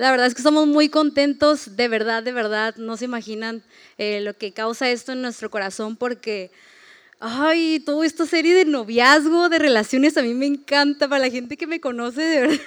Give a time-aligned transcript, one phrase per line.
[0.00, 2.74] La verdad es que estamos muy contentos, de verdad, de verdad.
[2.76, 3.62] No se imaginan
[3.98, 6.50] eh, lo que causa esto en nuestro corazón porque,
[7.18, 11.06] ay, toda esta serie de noviazgo, de relaciones, a mí me encanta.
[11.06, 12.60] Para la gente que me conoce, de verdad.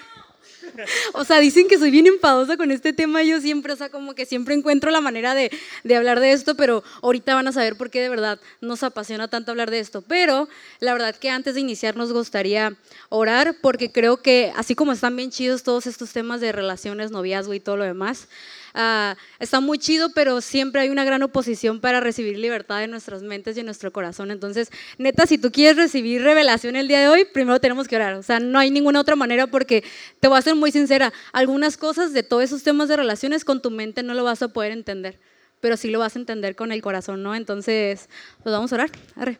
[1.13, 4.15] O sea, dicen que soy bien enfadosa con este tema, yo siempre, o sea, como
[4.15, 5.51] que siempre encuentro la manera de,
[5.83, 9.27] de, hablar de esto, pero ahorita van a saber por qué de verdad nos apasiona
[9.27, 10.01] tanto hablar de esto.
[10.01, 10.47] Pero
[10.79, 12.75] la verdad que antes de iniciar nos gustaría
[13.09, 17.53] orar, porque creo que así como están bien chidos todos estos temas de relaciones, noviazgo
[17.53, 18.27] y todo lo demás,
[18.75, 23.23] uh, está muy chido, pero siempre hay una gran oposición para recibir libertad en nuestras
[23.23, 24.31] mentes y en nuestro corazón.
[24.31, 28.13] Entonces, neta, si tú quieres recibir revelación el día de hoy, primero tenemos que orar.
[28.15, 29.83] O sea, no hay ninguna otra manera porque
[30.19, 33.61] te voy a ser muy sincera, algunas cosas de todos esos temas de relaciones con
[33.61, 35.19] tu mente no lo vas a poder entender,
[35.59, 37.35] pero sí lo vas a entender con el corazón, ¿no?
[37.35, 38.09] Entonces,
[38.43, 38.91] pues vamos a orar.
[39.15, 39.39] Arre.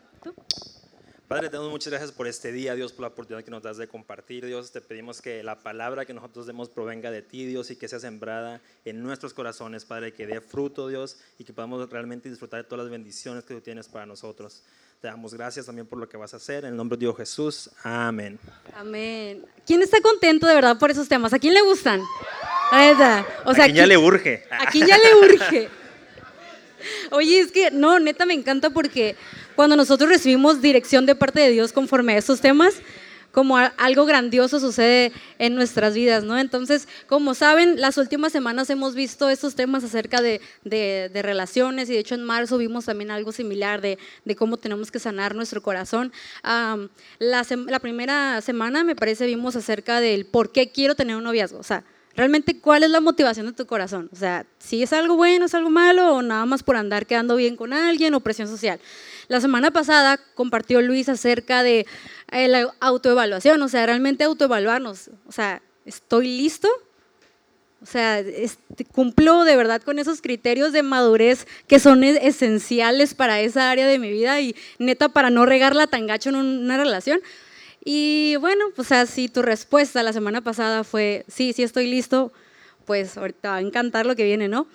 [1.34, 3.78] Padre, te damos muchas gracias por este día, Dios, por la oportunidad que nos das
[3.78, 4.72] de compartir, Dios.
[4.72, 8.00] Te pedimos que la palabra que nosotros demos provenga de ti, Dios, y que sea
[8.00, 12.70] sembrada en nuestros corazones, Padre, que dé fruto, Dios, y que podamos realmente disfrutar de
[12.70, 14.62] todas las bendiciones que tú tienes para nosotros.
[15.02, 16.66] Te damos gracias también por lo que vas a hacer.
[16.66, 17.72] En el nombre de Dios Jesús.
[17.82, 18.38] Amén.
[18.76, 19.44] Amén.
[19.66, 21.34] ¿Quién está contento de verdad por esos temas?
[21.34, 22.00] ¿A quién le gustan?
[22.00, 24.44] O sea, ¿A quién ya le urge?
[24.52, 25.70] ¿A quién ya le urge?
[27.12, 29.16] Oye, es que no, neta me encanta porque
[29.56, 32.76] cuando nosotros recibimos dirección de parte de Dios conforme a estos temas,
[33.34, 36.38] como algo grandioso sucede en nuestras vidas, ¿no?
[36.38, 40.40] Entonces, como saben, las últimas semanas hemos visto estos temas acerca de,
[41.14, 43.98] relaciones y de hecho en marzo vimos también algo similar de,
[44.38, 46.14] cómo tenemos que sanar nuestro corazón.
[46.44, 46.78] la,
[47.20, 51.64] la, primera semana, me parece, vimos acerca del por qué quiero tener un noviazgo, o
[51.64, 51.84] sea,
[52.16, 55.56] realmente cuál es la motivación de tu corazón, o sea, si es algo bueno, es
[55.56, 58.80] algo malo o nada más por andar quedando bien con alguien o presión social.
[59.28, 61.86] La semana pasada compartió Luis acerca de
[62.32, 65.10] eh, la autoevaluación, o sea, realmente autoevaluarnos.
[65.28, 66.68] O sea, ¿estoy listo?
[67.82, 68.24] O sea,
[68.94, 74.00] cumplo de verdad con esos criterios de madurez que son esenciales para esa área de
[74.00, 77.20] mi vida y neta para no regarla tan gacho en una relación.
[77.86, 82.32] Y bueno, pues así tu respuesta la semana pasada fue, sí, sí estoy listo,
[82.86, 84.68] pues ahorita va a encantar lo que viene, ¿no?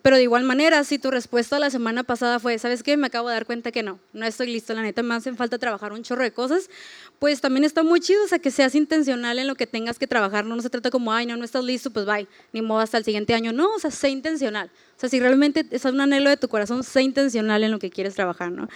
[0.00, 2.96] Pero de igual manera, si tu respuesta la semana pasada fue, ¿sabes qué?
[2.96, 5.58] Me acabo de dar cuenta que no, no estoy listo, la neta me hacen falta
[5.58, 6.70] trabajar un chorro de cosas,
[7.18, 10.06] pues también está muy chido, o sea, que seas intencional en lo que tengas que
[10.06, 12.78] trabajar, no, no se trata como, ay, no, no estás listo, pues bye, ni modo
[12.78, 16.00] hasta el siguiente año, no, o sea, sé intencional, o sea, si realmente es un
[16.00, 18.68] anhelo de tu corazón, sé intencional en lo que quieres trabajar, ¿no?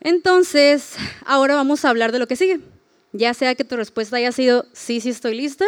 [0.00, 0.94] Entonces,
[1.24, 2.60] ahora vamos a hablar de lo que sigue,
[3.12, 5.66] ya sea que tu respuesta haya sido, sí, sí estoy lista,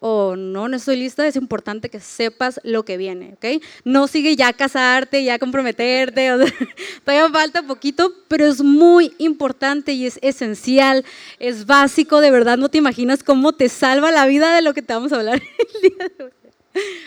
[0.00, 3.62] o no, no estoy lista, es importante que sepas lo que viene, ¿ok?
[3.84, 6.30] No sigue ya casarte, ya comprometerte,
[7.04, 11.04] todavía falta poquito, pero es muy importante y es esencial,
[11.38, 14.82] es básico, de verdad no te imaginas cómo te salva la vida de lo que
[14.82, 15.40] te vamos a hablar
[15.74, 16.30] el día de hoy.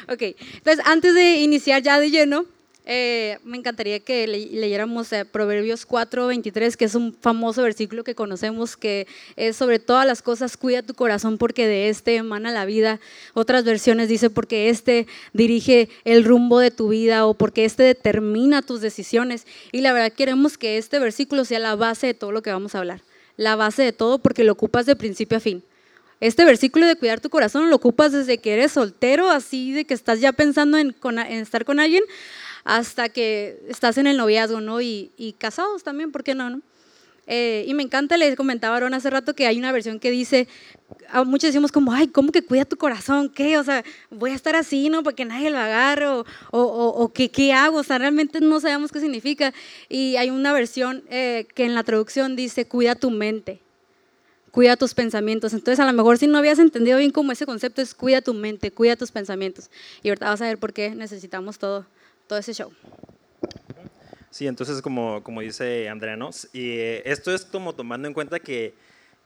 [0.09, 2.45] Ok, entonces antes de iniciar ya de lleno,
[2.85, 8.13] eh, me encantaría que leyéramos eh, Proverbios 4, 23, que es un famoso versículo que
[8.13, 9.07] conocemos, que
[9.37, 12.99] es sobre todas las cosas, cuida tu corazón porque de este emana la vida.
[13.33, 18.61] Otras versiones dice porque este dirige el rumbo de tu vida o porque este determina
[18.61, 19.47] tus decisiones.
[19.71, 22.75] Y la verdad queremos que este versículo sea la base de todo lo que vamos
[22.75, 23.01] a hablar.
[23.37, 25.63] La base de todo porque lo ocupas de principio a fin.
[26.23, 29.93] Este versículo de cuidar tu corazón lo ocupas desde que eres soltero, así de que
[29.93, 32.01] estás ya pensando en, en estar con alguien,
[32.63, 34.81] hasta que estás en el noviazgo, ¿no?
[34.81, 36.49] Y, casados también, ¿por qué no?
[36.49, 36.61] no?
[37.25, 40.47] Eh, y me encanta, les comentaba Aaron hace rato que hay una versión que dice,
[41.25, 43.29] muchos decimos como, ay, ¿cómo que cuida tu corazón?
[43.29, 43.57] ¿Qué?
[43.57, 45.03] O sea, voy a estar así, ¿no?
[45.03, 47.77] Porque nadie lo agarre, o, o, o, ¿qué, ¿qué, hago?
[47.77, 49.53] O sea, realmente no sabemos qué significa.
[49.87, 53.61] Y hay una versión eh, que en la traducción dice, cuida tu mente,
[54.51, 55.53] cuida tus pensamientos.
[55.53, 58.33] Entonces, a lo mejor si no habías entendido bien cómo ese concepto es, cuida tu
[58.33, 59.69] mente, cuida tus pensamientos.
[60.01, 61.85] Y ahorita vas a ver por qué necesitamos todo
[62.27, 62.71] todo ese show.
[64.29, 66.31] Sí, entonces como, como dice Andrea, ¿no?
[66.53, 68.73] Y eh, esto es como tomando en cuenta que,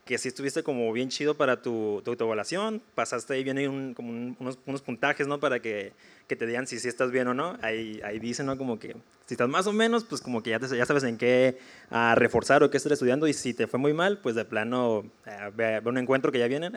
[0.08, 4.10] que si estuviste como bien chido para tu, tu autoevaluación, pasaste ahí bien un, como
[4.10, 5.38] unos, unos puntajes, ¿no?
[5.38, 5.92] Para que
[6.28, 7.56] que te digan si, si estás bien o no.
[7.62, 8.58] Ahí, ahí dicen, ¿no?
[8.58, 8.94] Como que
[9.26, 11.58] si estás más o menos, pues como que ya, te, ya sabes en qué
[11.90, 13.26] a reforzar o qué estar estudiando.
[13.26, 16.46] Y si te fue muy mal, pues de plano, eh, ve, un encuentro que ya
[16.46, 16.74] vienen.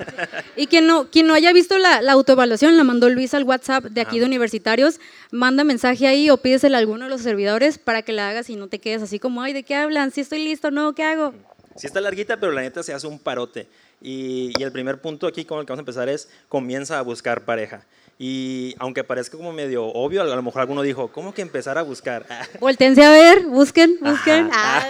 [0.56, 3.84] y quien no, quien no haya visto la, la autoevaluación, la mandó Luis al WhatsApp
[3.84, 5.00] de aquí de Universitarios,
[5.32, 8.54] manda mensaje ahí o pídesela a alguno de los servidores para que la hagas y
[8.54, 10.12] no te quedes así como, ay, ¿de qué hablan?
[10.12, 11.34] Si estoy listo, no, ¿qué hago?
[11.76, 13.66] Sí está larguita, pero la neta se hace un parote.
[14.00, 17.02] Y, y el primer punto aquí con el que vamos a empezar es, comienza a
[17.02, 17.84] buscar pareja.
[18.18, 21.82] Y aunque parezca como medio obvio, a lo mejor alguno dijo, ¿cómo que empezar a
[21.82, 22.26] buscar?
[22.60, 24.50] Voltense a ver, busquen, busquen.
[24.52, 24.86] Ah.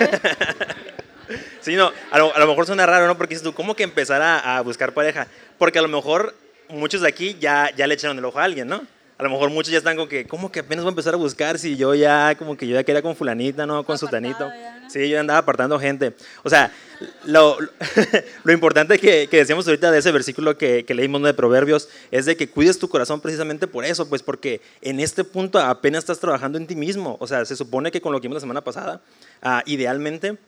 [1.60, 3.16] sí, no, a lo, mejor suena raro, ¿no?
[3.16, 5.26] Porque dices tú, ¿cómo que empezar a, buscar pareja?
[5.58, 6.34] Porque a lo mejor
[6.68, 8.82] muchos de aquí ya, ya le echaron el ojo a alguien, ¿no?
[9.16, 11.16] A lo mejor muchos ya están como que, ¿cómo que apenas voy a empezar a
[11.16, 13.84] buscar si yo ya, como que yo ya quería con fulanita, ¿no?
[13.84, 14.50] Con sutanito.
[14.88, 16.14] Sí, yo andaba apartando gente.
[16.42, 16.72] O sea,
[17.24, 17.56] lo,
[18.44, 22.26] lo importante que, que, decíamos ahorita de ese versículo que, que leímos de Proverbios es
[22.26, 26.18] de que cuides tu corazón precisamente por eso, pues porque en este punto apenas estás
[26.18, 27.16] trabajando en ti mismo.
[27.20, 29.00] O sea, se supone que con lo que vimos la semana pasada,
[29.44, 30.38] uh, idealmente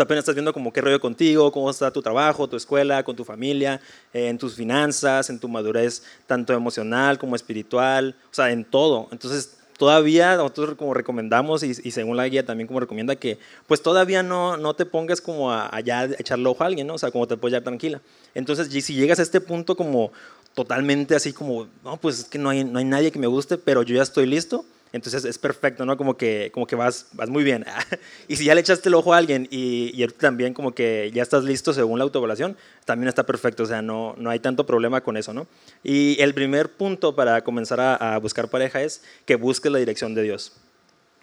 [0.00, 3.14] Tú apenas estás viendo como qué rollo contigo, cómo está tu trabajo, tu escuela, con
[3.14, 3.82] tu familia,
[4.14, 9.08] eh, en tus finanzas, en tu madurez tanto emocional como espiritual, o sea, en todo.
[9.12, 13.82] Entonces, todavía nosotros como recomendamos y, y, según la guía también como recomienda que pues
[13.82, 15.80] todavía no, no te pongas como a, a
[16.18, 16.94] echarle ojo a alguien, ¿no?
[16.94, 18.00] O sea, como te puedes llevar tranquila.
[18.34, 20.12] Entonces, si llegas a este punto como
[20.54, 23.58] totalmente así como, no, pues es que no hay, no hay nadie que me guste,
[23.58, 25.96] pero yo ya estoy listo, entonces es perfecto, ¿no?
[25.96, 27.64] Como que, como que vas, vas muy bien.
[28.28, 31.22] y si ya le echaste el ojo a alguien y, y también como que ya
[31.22, 33.62] estás listo según la autoevaluación, también está perfecto.
[33.62, 35.46] O sea, no, no hay tanto problema con eso, ¿no?
[35.84, 40.14] Y el primer punto para comenzar a, a buscar pareja es que busques la dirección
[40.14, 40.52] de Dios.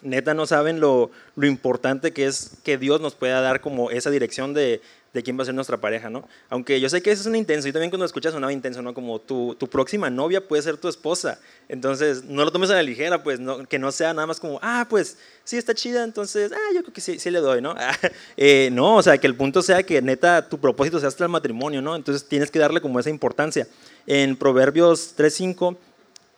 [0.03, 4.11] Neta, no saben lo, lo importante que es que Dios nos pueda dar como esa
[4.11, 4.81] dirección de,
[5.17, 6.27] de quién va a ser nuestra pareja, ¿no?
[6.47, 8.93] Aunque yo sé que eso es un intenso, y también cuando escuchas sonaba intenso, ¿no?
[8.93, 12.83] Como tu, tu, próxima novia puede ser tu esposa, entonces no lo tomes a la
[12.83, 16.51] ligera, pues, no, que no sea nada más como, ah, pues, sí está chida, entonces,
[16.51, 17.75] ah, yo creo que sí, sí le doy, ¿no?
[18.37, 21.31] eh, no, o sea, que el punto sea que neta tu propósito sea hasta el
[21.31, 21.95] matrimonio, ¿no?
[21.95, 23.67] Entonces tienes que darle como esa importancia.
[24.05, 25.75] En Proverbios 3.5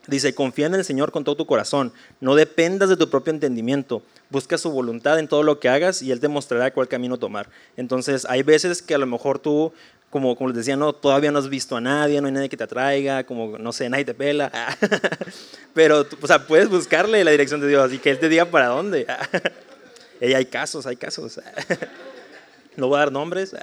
[0.10, 4.02] Dice, confía en el Señor con todo tu corazón, no dependas de tu propio entendimiento,
[4.30, 7.50] busca su voluntad en todo lo que hagas y Él te mostrará cuál camino tomar.
[7.78, 9.72] Entonces, hay veces que a lo mejor tú,
[10.10, 12.58] como, como les decía, no, todavía no has visto a nadie, no hay nadie que
[12.58, 14.52] te atraiga, como, no sé, nadie te pela,
[15.74, 18.68] pero, o sea, puedes buscarle la dirección de Dios y que Él te diga para
[18.68, 19.06] dónde.
[20.22, 21.40] y hay casos, hay casos.
[22.76, 23.56] no voy a dar nombres.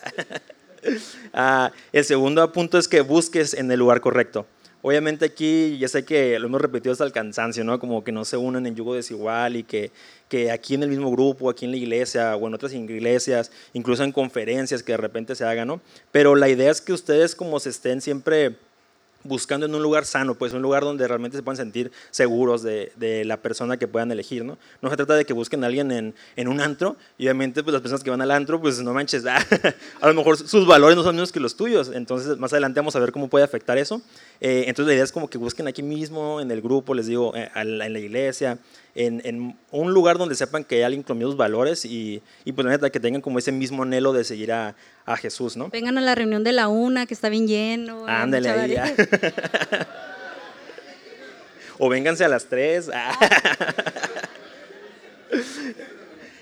[1.33, 4.47] Ah, el segundo punto es que busques en el lugar correcto.
[4.87, 7.81] Obviamente aquí ya sé que lo hemos repetido hasta el cansancio, ¿no?
[7.81, 9.91] Como que no se unen en yugo desigual y que,
[10.29, 14.05] que aquí en el mismo grupo, aquí en la iglesia o en otras iglesias, incluso
[14.05, 15.81] en conferencias que de repente se hagan, ¿no?
[16.13, 18.59] Pero la idea es que ustedes como se estén siempre
[19.27, 22.93] buscando en un lugar sano, pues un lugar donde realmente se puedan sentir seguros de,
[22.97, 24.59] de, la persona que puedan elegir, ¿no?
[24.83, 27.73] No se trata de que busquen a alguien en, en un antro y obviamente pues
[27.73, 29.25] las personas que van al antro, pues no manches,
[30.01, 32.97] a lo mejor sus valores no son mismos que los tuyos, entonces más adelante vamos
[32.97, 34.01] a ver cómo puede afectar eso.
[34.41, 37.35] Eh, entonces la idea es como que busquen aquí mismo, en el grupo, les digo,
[37.35, 38.59] eh, en la iglesia,
[38.97, 42.53] en, en, un lugar donde sepan que hay alguien con los mismos valores y, y
[42.53, 45.69] pues la neta que tengan como ese mismo anhelo de seguir a, a Jesús, ¿no?
[45.69, 48.07] Vengan a la reunión de la una, que está bien lleno.
[48.07, 48.77] Ándale ahí.
[51.79, 52.91] o vénganse a las tres.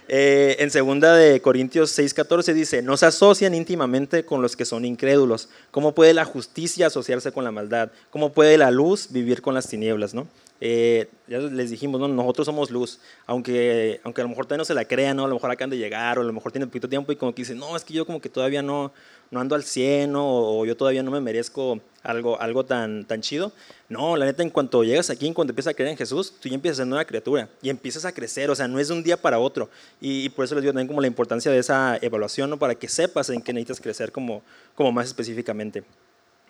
[0.07, 4.85] Eh, en segunda de Corintios 6:14 dice, no se asocian íntimamente con los que son
[4.85, 5.49] incrédulos.
[5.71, 7.91] ¿Cómo puede la justicia asociarse con la maldad?
[8.11, 10.13] ¿Cómo puede la luz vivir con las tinieblas?
[10.13, 10.29] ¿no?
[10.67, 12.09] Eh, ya les dijimos, ¿no?
[12.09, 15.27] nosotros somos luz, aunque, aunque a lo mejor todavía no se la crean, ¿no?
[15.27, 17.35] a lo mejor acaban de llegar, o a lo mejor tienen poquito tiempo y como
[17.35, 18.91] que dicen, no, es que yo como que todavía no,
[19.31, 23.53] no ando al 100, o yo todavía no me merezco algo, algo tan, tan chido.
[23.91, 26.49] No, la neta, en cuanto llegas aquí, en cuanto empiezas a creer en Jesús, tú
[26.49, 28.95] ya empiezas a ser nueva criatura y empiezas a crecer, o sea, no es de
[28.95, 29.69] un día para otro.
[30.01, 32.59] Y, y por eso les digo también como la importancia de esa evaluación, ¿no?
[32.59, 34.43] para que sepas en qué necesitas crecer como,
[34.75, 35.85] como más específicamente.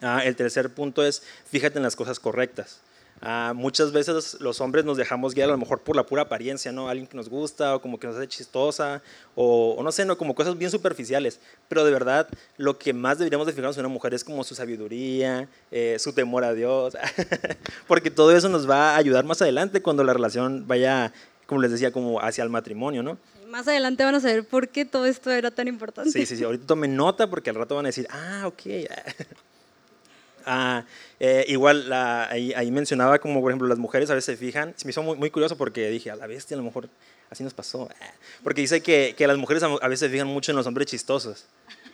[0.00, 2.81] Ah, el tercer punto es, fíjate en las cosas correctas.
[3.24, 6.72] Uh, muchas veces los hombres nos dejamos guiar a lo mejor por la pura apariencia,
[6.72, 6.90] ¿no?
[6.90, 9.02] Alguien que nos gusta o como que nos hace chistosa
[9.34, 10.19] o, o, no sé, ¿no?
[10.19, 11.40] Como cosas bien superficiales.
[11.69, 12.28] Pero de verdad,
[12.58, 16.12] lo que más deberíamos de fijarnos en una mujer es como su sabiduría, eh, su
[16.12, 16.96] temor a Dios,
[17.88, 21.12] porque todo eso nos va a ayudar más adelante cuando la relación vaya,
[21.46, 23.16] como les decía, como hacia el matrimonio, ¿no?
[23.48, 26.10] Más adelante van a saber por qué todo esto era tan importante.
[26.10, 26.44] Sí, sí, sí.
[26.44, 28.62] Ahorita tomen nota porque al rato van a decir, ah, ok.
[30.46, 30.84] Ah,
[31.20, 34.74] eh, igual la, ahí, ahí, mencionaba como, por ejemplo, las mujeres a veces se fijan,
[34.77, 36.89] se me hizo muy, muy curioso porque dije, a la bestia, a lo mejor
[37.31, 37.89] así nos pasó.
[38.43, 41.46] Porque dice que, que las mujeres a veces se fijan mucho en los hombres chistosos.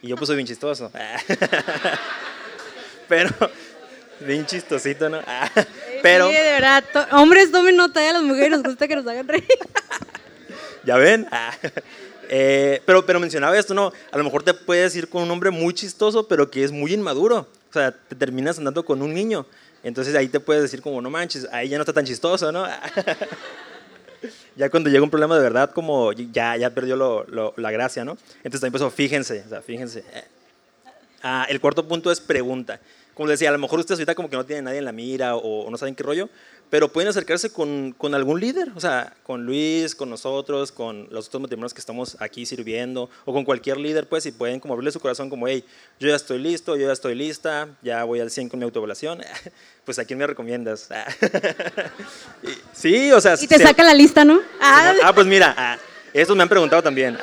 [0.02, 0.90] Y yo soy bien chistoso.
[3.09, 3.30] Pero,
[4.21, 5.21] bien chistosito, ¿no?
[6.02, 9.28] Pero, sí, de verdad, hombres tomen nota, a las mujeres nos gusta que nos hagan
[9.28, 9.45] reír.
[10.85, 11.26] ¿Ya ven?
[12.28, 13.92] Eh, pero, pero mencionaba esto, ¿no?
[14.12, 16.95] A lo mejor te puedes ir con un hombre muy chistoso, pero que es muy
[16.95, 17.49] inmaduro.
[17.70, 19.46] O sea, te terminas andando con un niño.
[19.82, 22.66] Entonces ahí te puedes decir como, no manches, ahí ya no está tan chistoso, ¿no?
[24.56, 28.04] ya cuando llega un problema de verdad, como ya, ya perdió lo, lo, la gracia,
[28.04, 28.18] ¿no?
[28.38, 30.04] Entonces también pues, fíjense, o sea, fíjense.
[31.22, 32.80] Ah, el cuarto punto es pregunta.
[33.14, 35.36] Como decía, a lo mejor ustedes ahorita como que no tienen nadie en la mira
[35.36, 36.28] o, o no saben qué rollo,
[36.70, 41.26] pero pueden acercarse con, con, algún líder, o sea, con Luis, con nosotros, con los
[41.26, 44.92] otros matrimonios que estamos aquí sirviendo, o con cualquier líder, pues, y pueden como abrirle
[44.92, 45.64] su corazón como, hey,
[45.98, 49.20] yo ya estoy listo, yo ya estoy lista, ya voy al 100 con mi autoevaluación,
[49.84, 50.88] pues, ¿a quién me recomiendas?
[52.72, 53.34] sí, o sea...
[53.40, 54.40] Y te saca la lista, ¿no?
[54.60, 55.76] Ah, ah pues mira, ah,
[56.14, 57.18] estos me han preguntado también,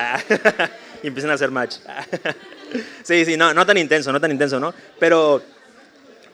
[1.04, 1.78] y empiezan a hacer match.
[3.02, 4.74] sí, sí, no, no tan intenso, no tan intenso, ¿no?
[5.00, 5.42] Pero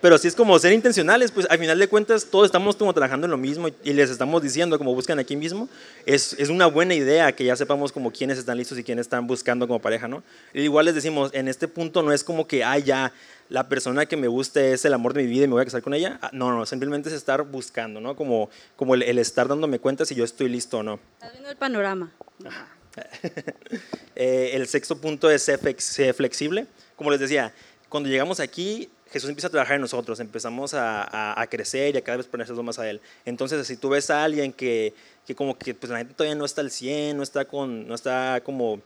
[0.04, 3.24] pero si es como ser intencionales, pues al final de cuentas todos estamos como trabajando
[3.24, 5.70] en lo mismo y les estamos diciendo como buscan aquí mismo,
[6.06, 9.26] es, es una buena idea que ya sepamos como quiénes están listos y quiénes están
[9.28, 10.22] buscando como pareja, ¿no?
[10.54, 13.14] igual les decimos, en este punto no es como que, ay, ya,
[13.48, 15.66] la persona que me guste es el amor de mi vida y me voy a
[15.66, 16.20] casar con ella.
[16.22, 18.18] Ah, no, no, simplemente es estar buscando, ¿no?
[18.18, 21.00] Como, como el, estar dándome cuenta si yo estoy listo o no.
[21.14, 22.12] Estás viendo el panorama.
[24.16, 25.58] Eh, el sexto punto es ser
[26.14, 26.68] flexible.
[26.96, 27.52] Como les decía,
[27.90, 32.18] cuando llegamos aquí, Jesús empieza a trabajar en nosotros, empezamos a, crecer y a cada
[32.18, 33.00] vez ponerse más a Él.
[33.26, 34.96] Entonces, si tú ves a alguien que,
[35.28, 37.94] que como que pues, la gente todavía no está al 100, no está, con, no
[37.94, 38.82] está como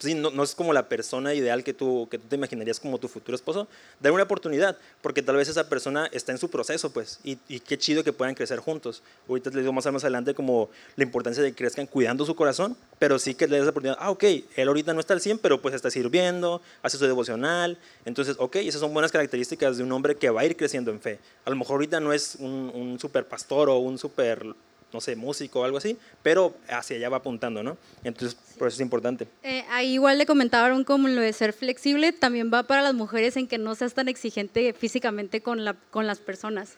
[0.00, 2.98] sí, no, no, es como la persona ideal que tú, que tú te imaginarías como
[2.98, 3.68] tu futuro esposo,
[4.00, 7.78] dar una oportunidad, porque tal vez esa persona está en su proceso, pues, y, qué
[7.78, 9.02] chido que puedan crecer juntos.
[9.28, 13.18] Ahorita les digo más, adelante como la importancia de que crezcan cuidando su corazón, pero
[13.18, 14.24] sí que les des la oportunidad, ah, ok,
[14.56, 18.56] él ahorita no está al 100, pero pues está sirviendo, hace su devocional, entonces, ok,
[18.56, 21.18] esas son buenas características de un hombre que va a ir creciendo en fe.
[21.44, 24.54] A lo mejor ahorita no es un super pastor o un super
[24.92, 27.76] no sé, músico o algo así, pero hacia allá va apuntando, ¿no?
[28.04, 29.26] Entonces, por eso es importante.
[29.42, 33.36] Eh, ahí igual le comentaron como lo de ser flexible, también va para las mujeres
[33.36, 36.74] en que no seas tan exigente físicamente con, la, con las personas.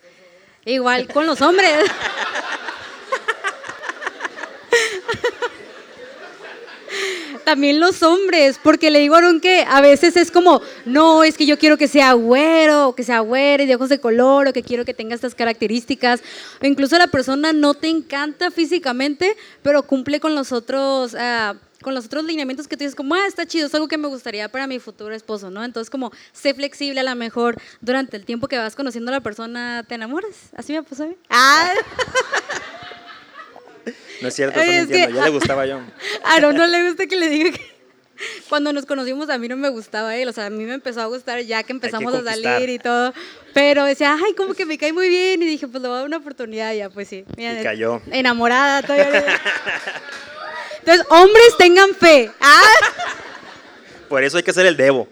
[0.64, 1.72] Igual con los hombres.
[7.44, 11.36] también los hombres, porque le digo a Aaron que a veces es como, no, es
[11.36, 14.48] que yo quiero que sea güero, o que sea güero y de ojos de color,
[14.48, 16.22] o que quiero que tenga estas características,
[16.60, 21.14] o incluso la persona no te encanta físicamente, pero cumple con los otros...
[21.14, 23.98] Uh, con los otros lineamientos que tú dices, como, ah, está chido, es algo que
[23.98, 25.64] me gustaría para mi futuro esposo, ¿no?
[25.64, 29.20] Entonces, como, sé flexible a lo mejor durante el tiempo que vas conociendo a la
[29.20, 30.50] persona, te enamoras.
[30.56, 31.16] Así me pasó a mí.
[31.28, 31.72] Ah.
[34.20, 35.80] No es cierto, estoy mintiendo, ya le gustaba yo.
[36.24, 37.72] A Aaron no le gusta que le diga que
[38.48, 41.00] cuando nos conocimos a mí no me gustaba él, o sea, a mí me empezó
[41.00, 43.12] a gustar ya que empezamos a salir y todo,
[43.54, 45.98] pero decía, ay, como que me cae muy bien y dije, pues le voy a
[45.98, 47.24] dar una oportunidad y ya, pues sí.
[47.36, 48.00] y cayó.
[48.10, 49.24] Enamorada todavía.
[50.80, 52.30] Entonces, hombres tengan fe.
[52.40, 52.62] ¿ah?
[54.08, 55.08] Por eso hay que hacer el debo.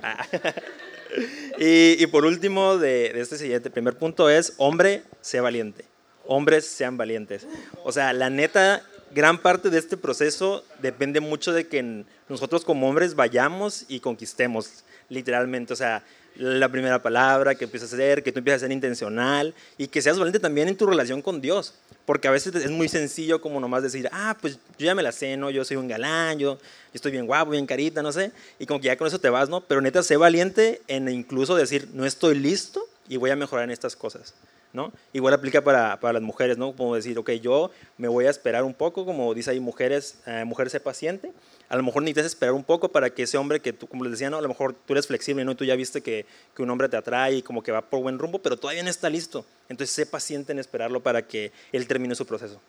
[1.59, 5.90] Y, y por último, de, de este siguiente primer punto es, hombre, sea valiente
[6.27, 7.47] hombres sean valientes.
[7.85, 12.89] O sea, la neta, gran parte de este proceso depende mucho de que nosotros como
[12.89, 15.73] hombres vayamos y conquistemos, literalmente.
[15.73, 16.05] O sea,
[16.37, 20.01] la primera palabra que empieces a hacer, que tú empieces a ser intencional y que
[20.01, 21.75] seas valiente también en tu relación con Dios.
[22.07, 25.13] Porque a veces es muy sencillo como nomás decir, ah, pues yo ya me la
[25.13, 25.51] sé, ¿no?
[25.51, 26.59] Yo soy un galán, yo,
[26.95, 28.33] estoy bien guapo, bien carita, no sé.
[28.59, 29.61] Y como que ya con eso te vas, ¿no?
[29.61, 33.71] Pero neta, sé valiente en incluso decir, no estoy listo y voy a mejorar en
[33.71, 34.35] estas cosas.
[34.73, 34.93] ¿No?
[35.13, 36.73] Igual aplica para, para, las mujeres, ¿no?
[36.75, 40.45] Como decir, ok, yo me voy a esperar un poco, como dice ahí, mujeres, eh,
[40.45, 41.33] mujer sé paciente.
[41.69, 44.13] A lo mejor necesitas esperar un poco para que ese hombre que tú, como les
[44.13, 44.39] decía, ¿no?
[44.39, 45.53] A lo mejor tú eres flexible, ¿no?
[45.53, 48.01] Y tú ya viste que, que un hombre te atrae y como que va por
[48.01, 49.45] buen rumbo, pero todavía no está listo.
[49.69, 52.61] Entonces, sé paciente en esperarlo para que él termine su proceso.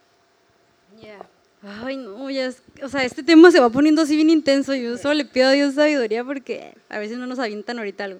[0.99, 1.27] Yeah.
[1.63, 4.73] Ay, no, ya o sea, este tema se va poniendo así bien intenso.
[4.73, 8.19] Yo solo le pido a Dios sabiduría porque a veces no nos avientan ahorita algo.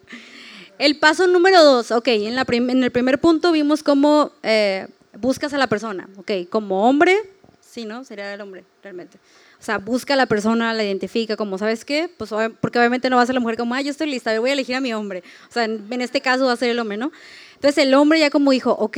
[0.81, 4.87] El paso número dos, ok, en, la en el primer punto vimos cómo eh,
[5.19, 7.19] buscas a la persona, ok, como hombre,
[7.59, 8.03] sí, ¿no?
[8.03, 9.19] Sería el hombre, realmente.
[9.59, 12.09] O sea, busca a la persona, la identifica, como, ¿sabes qué?
[12.17, 14.49] Pues porque obviamente no va a ser la mujer como, ay, yo estoy lista, voy
[14.49, 15.21] a elegir a mi hombre.
[15.47, 17.11] O sea, en, en este caso va a ser el hombre, ¿no?
[17.53, 18.97] Entonces el hombre ya como dijo, ok,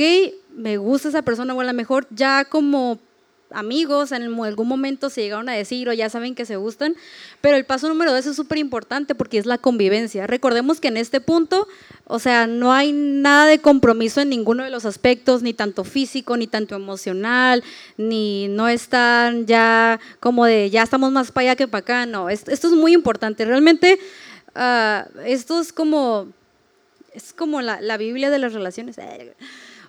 [0.56, 2.98] me gusta esa persona, o a lo mejor ya como
[3.54, 6.94] amigos, en algún momento se llegaron a decir o ya saben que se gustan,
[7.40, 10.26] pero el paso número dos es súper importante porque es la convivencia.
[10.26, 11.68] Recordemos que en este punto,
[12.06, 16.36] o sea, no hay nada de compromiso en ninguno de los aspectos, ni tanto físico,
[16.36, 17.62] ni tanto emocional,
[17.96, 22.28] ni no están ya como de ya estamos más para allá que para acá, no,
[22.28, 23.44] esto, es muy importante.
[23.44, 23.98] Realmente,
[24.54, 26.28] uh, esto es como,
[27.12, 28.96] es como la, la Biblia de las relaciones.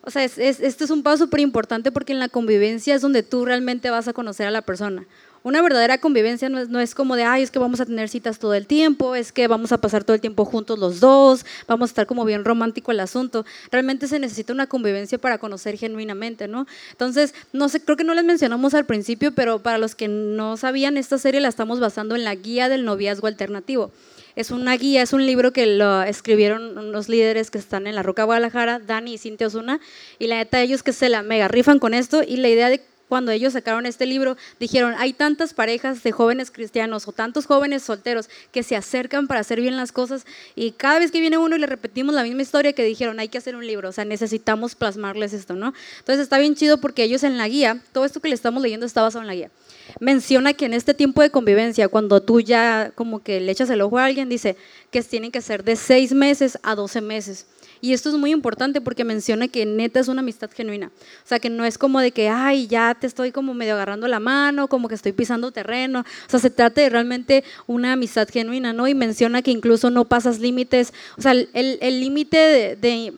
[0.05, 3.23] O sea, es, este es un paso súper importante porque en la convivencia es donde
[3.23, 5.05] tú realmente vas a conocer a la persona.
[5.45, 8.09] Una verdadera convivencia no es, no es como de, ay, es que vamos a tener
[8.09, 11.45] citas todo el tiempo, es que vamos a pasar todo el tiempo juntos los dos,
[11.67, 13.45] vamos a estar como bien romántico el asunto.
[13.71, 16.65] Realmente se necesita una convivencia para conocer genuinamente, ¿no?
[16.89, 20.57] Entonces, no sé, creo que no les mencionamos al principio, pero para los que no
[20.57, 23.91] sabían, esta serie la estamos basando en la guía del noviazgo alternativo.
[24.35, 28.03] Es una guía, es un libro que lo escribieron unos líderes que están en la
[28.03, 29.79] Roca Guadalajara, Dani y Cintia Osuna,
[30.19, 32.81] y la neta ellos que se la mega rifan con esto y la idea de
[33.07, 37.83] cuando ellos sacaron este libro, dijeron, hay tantas parejas de jóvenes cristianos o tantos jóvenes
[37.83, 40.25] solteros que se acercan para hacer bien las cosas
[40.55, 43.29] y cada vez que viene uno y le repetimos la misma historia que dijeron, hay
[43.29, 45.73] que hacer un libro, o sea, necesitamos plasmarles esto, ¿no?
[45.99, 48.85] Entonces está bien chido porque ellos en la guía, todo esto que le estamos leyendo
[48.85, 49.51] está basado en la guía.
[49.99, 53.81] Menciona que en este tiempo de convivencia, cuando tú ya como que le echas el
[53.81, 54.57] ojo a alguien, dice
[54.91, 57.45] que tienen que ser de seis meses a doce meses.
[57.81, 60.87] Y esto es muy importante porque menciona que neta es una amistad genuina.
[61.23, 64.07] O sea, que no es como de que, ay, ya te estoy como medio agarrando
[64.07, 65.99] la mano, como que estoy pisando terreno.
[65.99, 68.87] O sea, se trata de realmente una amistad genuina, ¿no?
[68.87, 70.93] Y menciona que incluso no pasas límites.
[71.17, 73.13] O sea, el límite de, de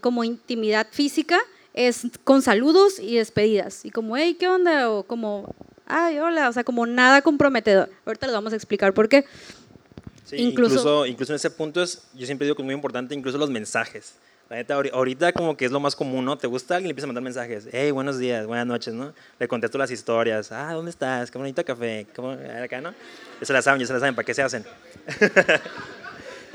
[0.00, 1.38] como intimidad física
[1.74, 3.84] es con saludos y despedidas.
[3.84, 4.90] Y como, hey, ¿qué onda?
[4.90, 5.54] O como,
[5.86, 6.48] ay, hola.
[6.48, 7.90] O sea, como nada comprometedor.
[8.06, 9.26] Ahorita les vamos a explicar por qué
[10.32, 13.50] incluso, incluso, en ese punto es, yo siempre digo que es muy importante, incluso los
[13.50, 14.14] mensajes.
[14.50, 16.36] La neta, ahorita como que es lo más común, ¿no?
[16.36, 17.66] Te gusta alguien y le empieza a mandar mensajes.
[17.72, 19.14] Hey, buenos días, buenas noches, ¿no?
[19.38, 20.52] Le contesto las historias.
[20.52, 21.30] Ah, ¿dónde estás?
[21.30, 22.06] Qué bonito café.
[22.14, 22.36] ¿Cómo?
[22.62, 22.92] Acá, ¿no?
[23.40, 24.14] Ya se la saben, ya se la saben.
[24.14, 24.64] ¿Para qué se hacen?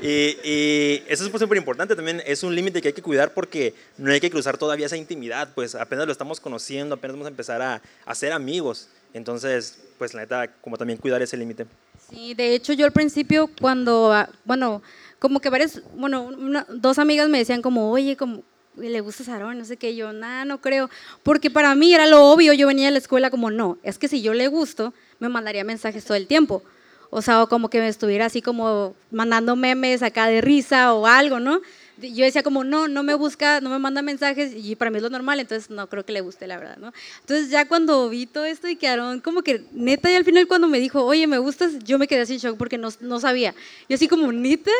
[0.02, 2.22] y, y, eso es súper importante también.
[2.26, 5.50] Es un límite que hay que cuidar porque no hay que cruzar todavía esa intimidad.
[5.54, 8.88] Pues apenas lo estamos conociendo, apenas vamos a empezar a, a ser amigos.
[9.12, 11.66] Entonces, pues la neta, como también cuidar ese límite.
[12.08, 14.82] Sí, de hecho yo al principio cuando, ah, bueno,
[15.18, 16.30] como que varias, bueno,
[16.68, 18.42] dos amigas me decían como, oye, como,
[18.76, 20.90] le gusta Sarón, no sé qué, yo, nada, no creo,
[21.22, 24.08] porque para mí era lo obvio, yo venía de la escuela como, no, es que
[24.08, 26.62] si yo le gusto, me mandaría mensajes todo el tiempo,
[27.10, 31.06] o sea, o como que me estuviera así como mandando memes acá de risa o
[31.06, 31.60] algo, ¿no?
[32.08, 35.02] yo decía como, no, no me busca, no me manda mensajes y para mí es
[35.02, 36.92] lo normal, entonces no creo que le guste, la verdad, ¿no?
[37.20, 40.68] Entonces ya cuando vi todo esto y quedaron como que neta y al final cuando
[40.68, 43.54] me dijo, oye, me gustas, yo me quedé así en shock porque no, no sabía.
[43.88, 44.70] Y así como neta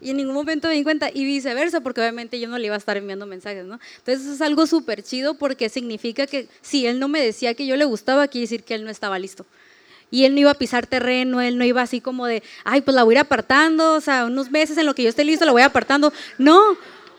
[0.00, 2.74] y en ningún momento me di cuenta y viceversa porque obviamente yo no le iba
[2.74, 3.78] a estar enviando mensajes, ¿no?
[3.98, 7.66] Entonces eso es algo súper chido porque significa que si él no me decía que
[7.66, 9.44] yo le gustaba, quiere decir que él no estaba listo
[10.10, 12.94] y él no iba a pisar terreno, él no iba así como de, ay, pues
[12.94, 15.44] la voy a ir apartando, o sea, unos meses en lo que yo esté listo
[15.44, 16.12] la voy apartando.
[16.38, 16.60] No,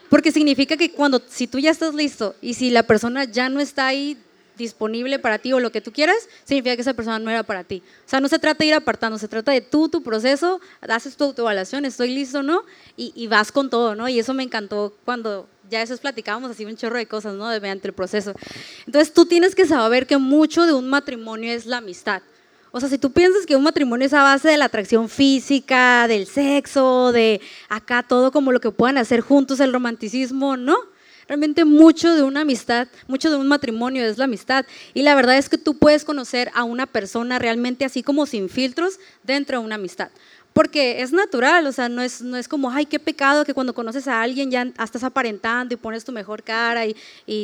[0.09, 3.59] porque significa que cuando, si tú ya estás listo y si la persona ya no
[3.59, 4.17] está ahí
[4.57, 7.63] disponible para ti o lo que tú quieras, significa que esa persona no era para
[7.63, 7.81] ti.
[8.05, 11.15] O sea, no se trata de ir apartando, se trata de tú, tu proceso, haces
[11.15, 12.63] tu autoevaluación, estoy listo, ¿no?
[12.97, 14.07] Y, y vas con todo, ¿no?
[14.07, 17.47] Y eso me encantó cuando ya eso platicábamos así un chorro de cosas, ¿no?
[17.47, 18.33] Mediante el proceso.
[18.85, 22.21] Entonces tú tienes que saber que mucho de un matrimonio es la amistad.
[22.73, 26.07] O sea, si tú piensas que un matrimonio es a base de la atracción física,
[26.07, 30.77] del sexo, de acá todo como lo que puedan hacer juntos, el romanticismo, no.
[31.27, 34.65] Realmente mucho de una amistad, mucho de un matrimonio es la amistad.
[34.93, 38.47] Y la verdad es que tú puedes conocer a una persona realmente así como sin
[38.47, 40.09] filtros dentro de una amistad
[40.53, 43.73] porque es natural, o sea, no es, no es como, ay, qué pecado que cuando
[43.73, 46.95] conoces a alguien ya estás aparentando y pones tu mejor cara y,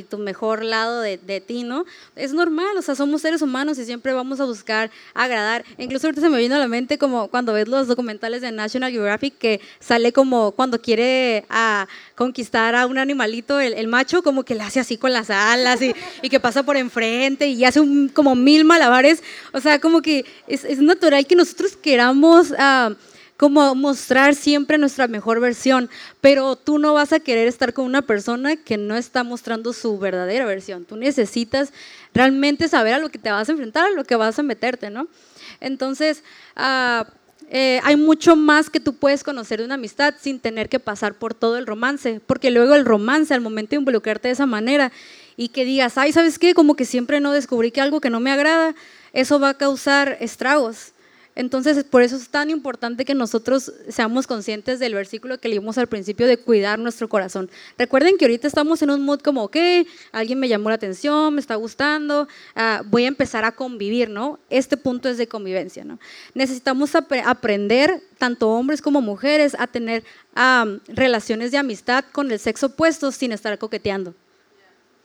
[0.09, 1.85] tu mejor lado de, de, ti, ¿no?
[2.15, 5.63] Es normal, o sea, somos seres humanos y siempre vamos a buscar agradar.
[5.77, 8.91] Incluso ahorita se me vino a la mente como cuando ves los documentales de National
[8.91, 14.55] Geographic que sale como cuando quiere a conquistar a un animalito, el, macho como que
[14.55, 15.79] le hace así con las alas
[16.21, 20.25] y, que pasa por enfrente y hace un, como mil malabares, o sea, como que
[20.47, 22.51] es, es natural que nosotros queramos...
[22.51, 22.96] Uh,
[23.37, 25.89] como mostrar siempre nuestra mejor versión,
[26.21, 29.97] pero tú no vas a querer estar con una persona que no está mostrando su
[29.99, 30.85] verdadera versión.
[30.85, 31.71] Tú necesitas
[32.13, 34.89] realmente saber a lo que te vas a enfrentar, a lo que vas a meterte,
[34.89, 35.07] ¿no?
[35.59, 36.23] Entonces,
[36.57, 37.05] uh,
[37.49, 41.13] eh, hay mucho más que tú puedes conocer de una amistad sin tener que pasar
[41.13, 44.91] por todo el romance, porque luego el romance, al momento de involucrarte de esa manera
[45.37, 46.53] y que digas, ay, ¿sabes qué?
[46.53, 48.75] Como que siempre no descubrí que algo que no me agrada,
[49.13, 50.91] eso va a causar estragos.
[51.37, 55.85] Entonces, por eso es tan importante que nosotros seamos conscientes del versículo que leímos al
[55.85, 57.51] principio de cuidar nuestro corazón.
[57.77, 59.55] Recuerden que ahorita estamos en un mood como, ok,
[60.11, 64.39] alguien me llamó la atención, me está gustando, ah, voy a empezar a convivir, ¿no?
[64.49, 65.99] Este punto es de convivencia, ¿no?
[66.33, 70.03] Necesitamos aprender, tanto hombres como mujeres, a tener
[70.87, 74.15] relaciones de amistad con el sexo opuesto sin estar coqueteando.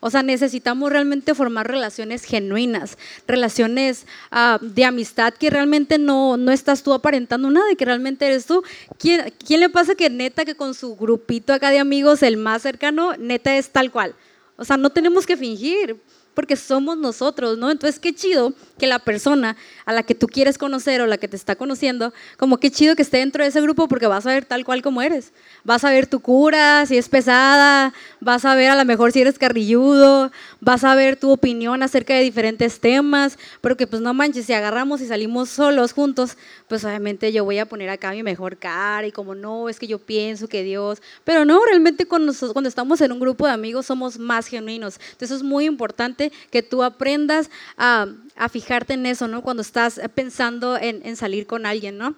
[0.04, 6.50] O sea, necesitamos realmente formar relaciones genuinas, relaciones ah, de amistad que realmente no, no
[6.50, 8.64] estás tú aparentando nada, y que realmente eres tú.
[8.98, 12.62] ¿Quién, ¿Quién le pasa que neta que con su grupito acá de amigos, el más
[12.62, 14.16] cercano, neta es tal cual?
[14.56, 15.96] O sea, no tenemos que fingir.
[16.34, 17.70] Porque somos nosotros, ¿no?
[17.70, 21.28] Entonces, qué chido que la persona a la que tú quieres conocer o la que
[21.28, 24.30] te está conociendo, como qué chido que esté dentro de ese grupo porque vas a
[24.30, 25.32] ver tal cual como eres.
[25.64, 29.20] Vas a ver tu cura, si es pesada, vas a ver a lo mejor si
[29.20, 34.46] eres carrilludo, vas a ver tu opinión acerca de diferentes temas, porque pues no manches,
[34.46, 36.36] si agarramos y salimos solos juntos,
[36.68, 39.86] pues obviamente yo voy a poner acá mi mejor cara y como no, es que
[39.86, 43.86] yo pienso que Dios, pero no, realmente cuando, cuando estamos en un grupo de amigos
[43.86, 44.98] somos más genuinos.
[45.12, 48.06] Entonces es muy importante que tú aprendas a,
[48.36, 49.42] a fijarte en eso, ¿no?
[49.42, 52.14] Cuando estás pensando en, en salir con alguien, ¿no?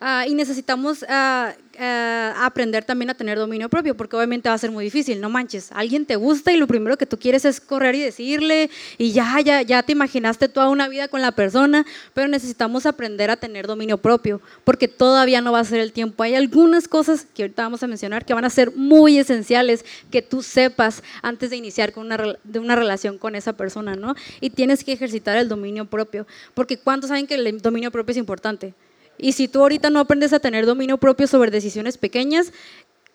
[0.00, 4.58] Ah, y necesitamos ah, ah, aprender también a tener dominio propio, porque obviamente va a
[4.58, 7.60] ser muy difícil, no manches, alguien te gusta y lo primero que tú quieres es
[7.60, 11.84] correr y decirle y ya, ya, ya te imaginaste toda una vida con la persona,
[12.14, 16.22] pero necesitamos aprender a tener dominio propio, porque todavía no va a ser el tiempo.
[16.22, 20.22] Hay algunas cosas que ahorita vamos a mencionar que van a ser muy esenciales que
[20.22, 24.14] tú sepas antes de iniciar con una, de una relación con esa persona, ¿no?
[24.40, 28.18] Y tienes que ejercitar el dominio propio, porque ¿cuántos saben que el dominio propio es
[28.18, 28.74] importante?
[29.18, 32.52] Y si tú ahorita no aprendes a tener dominio propio sobre decisiones pequeñas,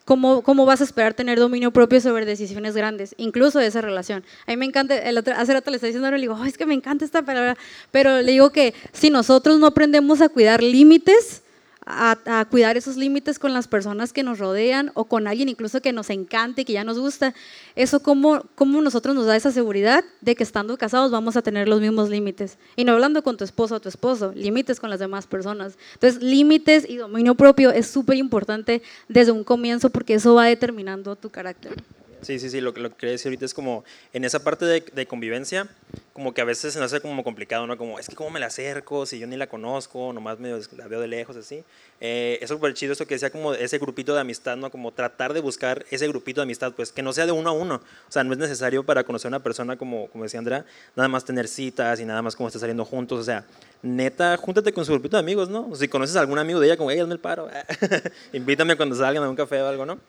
[0.05, 4.23] ¿cómo, cómo vas a esperar tener dominio propio sobre decisiones grandes, incluso de esa relación?
[4.45, 6.65] A mí me encanta, el otro, hace rato le estaba diciendo, le digo, es que
[6.65, 7.57] me encanta esta palabra,
[7.91, 11.42] pero le digo que si nosotros no aprendemos a cuidar límites,
[11.85, 15.93] a, cuidar esos límites con las personas que nos rodean o con alguien incluso que
[15.93, 17.33] nos encante, que ya nos gusta.
[17.75, 21.67] Eso como, como nosotros nos da esa seguridad de que estando casados vamos a tener
[21.67, 22.57] los mismos límites.
[22.75, 25.77] Y no hablando con tu esposo o tu esposo, límites con las demás personas.
[25.93, 31.15] Entonces, límites y dominio propio es súper importante desde un comienzo porque eso va determinando
[31.15, 31.73] tu carácter.
[32.23, 33.83] Sí, sí, sí, lo, lo que quería decir ahorita es como
[34.13, 35.67] en esa parte de, de, convivencia,
[36.13, 37.77] como que a veces se nos hace como complicado, ¿no?
[37.77, 40.87] Como, es que cómo me la acerco, si yo ni la conozco, nomás me la
[40.87, 41.63] veo de lejos, así.
[41.99, 44.71] Eh, es súper chido eso que decía como ese grupito de amistad, ¿no?
[44.71, 47.53] Como tratar de buscar ese grupito de amistad, pues que no sea de uno a
[47.53, 47.75] uno.
[47.75, 51.09] O sea, no es necesario para conocer a una persona, como, como decía Andrea, nada
[51.09, 53.19] más tener citas y nada más como estar saliendo juntos.
[53.19, 53.45] O sea,
[53.81, 55.67] neta, júntate con su grupito de amigos, ¿no?
[55.69, 57.49] O si conoces a algún amigo de ella, como, hey, hazme el paro,
[58.33, 59.99] invítame cuando salgan a un café o algo, ¿no?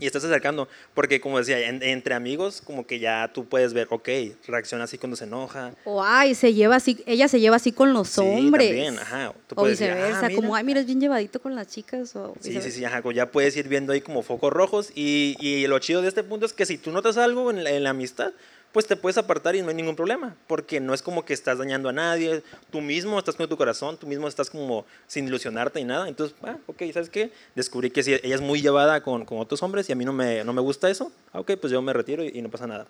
[0.00, 4.08] Y estás acercando, porque como decía, entre amigos, como que ya tú puedes ver, ok,
[4.48, 5.72] reacciona así cuando se enoja.
[5.84, 8.68] O ay, se lleva así, ella se lleva así con los sí, hombres.
[8.68, 9.32] También, ajá.
[9.46, 12.16] Tú o viceversa, ah, como, ay, mira, es bien llevadito con las chicas.
[12.16, 14.90] O sí, sí, sí, ajá, ya puedes ir viendo ahí como focos rojos.
[14.94, 17.84] Y, y, lo chido de este punto es que si tú notas algo en en
[17.84, 18.32] la amistad,
[18.72, 21.58] pues te puedes apartar y no hay ningún problema, porque no es como que estás
[21.58, 25.80] dañando a nadie, tú mismo estás con tu corazón, tú mismo estás como sin ilusionarte
[25.80, 27.32] y nada, entonces, ah, ok, ¿sabes qué?
[27.54, 30.12] Descubrí que si ella es muy llevada con, con otros hombres y a mí no
[30.12, 32.66] me, no me gusta eso, ah, ok, pues yo me retiro y, y no pasa
[32.66, 32.86] nada.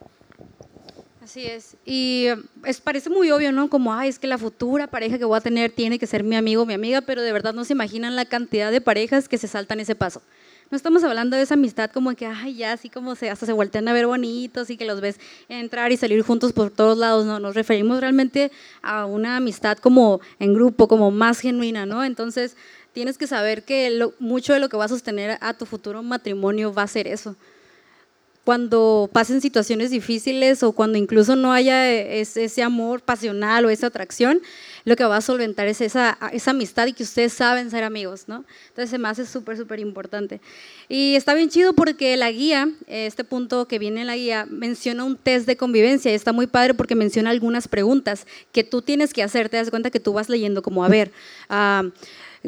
[1.22, 1.76] Así es.
[1.84, 2.26] Y
[2.64, 3.70] es, parece muy obvio, ¿no?
[3.70, 6.34] Como, ay, es que la futura pareja que voy a tener tiene que ser mi
[6.34, 9.38] amigo o mi amiga, pero de verdad no se imaginan la cantidad de parejas que
[9.38, 10.22] se saltan ese paso.
[10.70, 13.52] No estamos hablando de esa amistad como que, ay, ya, así como se, hasta se
[13.52, 17.26] voltean a ver bonitos y que los ves entrar y salir juntos por todos lados,
[17.26, 22.04] no, nos referimos realmente a una amistad como en grupo, como más genuina, ¿no?
[22.04, 22.56] Entonces,
[22.92, 26.72] tienes que saber que mucho de lo que va a sostener a tu futuro matrimonio
[26.72, 27.34] va a ser eso
[28.44, 34.40] cuando pasen situaciones difíciles o cuando incluso no haya ese, amor pasional o esa atracción,
[34.84, 38.44] lo que va a solventar es esa, amistad y que ustedes saben ser amigos, ¿no?
[38.68, 40.40] Entonces se me hace súper, súper importante.
[40.88, 45.04] Y está bien chido porque la guía, este punto que viene en la guía, menciona
[45.04, 49.12] un test de convivencia y está muy padre porque menciona algunas preguntas que tú tienes
[49.12, 51.12] que hacer, te das cuenta que tú vas leyendo como, a ver,
[51.50, 51.90] uh,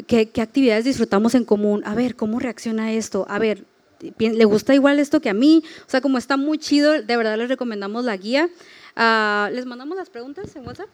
[0.07, 1.83] ¿qué, ¿qué actividades disfrutamos en común?
[1.85, 3.25] A ver, ¿cómo reacciona esto?
[3.29, 3.65] A ver,
[4.17, 5.63] le gusta igual esto que a mí.
[5.85, 8.49] O sea, como está muy chido, de verdad les recomendamos la guía.
[8.95, 10.89] Uh, ¿Les mandamos las preguntas en WhatsApp?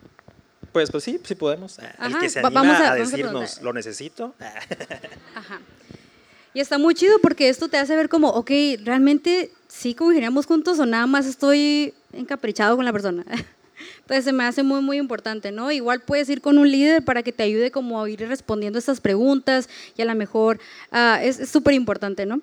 [0.80, 1.78] Pues, pues sí, sí podemos.
[1.78, 4.34] Ajá, El que se anima vamos a, a decirnos, lo necesito.
[5.36, 5.60] Ajá.
[6.54, 8.50] Y está muy chido porque esto te hace ver como, ok,
[8.86, 13.26] realmente sí conviviríamos juntos o nada más estoy encaprichado con la persona.
[14.00, 15.70] Entonces se me hace muy, muy importante, ¿no?
[15.70, 19.02] Igual puedes ir con un líder para que te ayude como a ir respondiendo estas
[19.02, 20.62] preguntas y a lo mejor
[20.94, 22.40] uh, es súper importante, ¿no?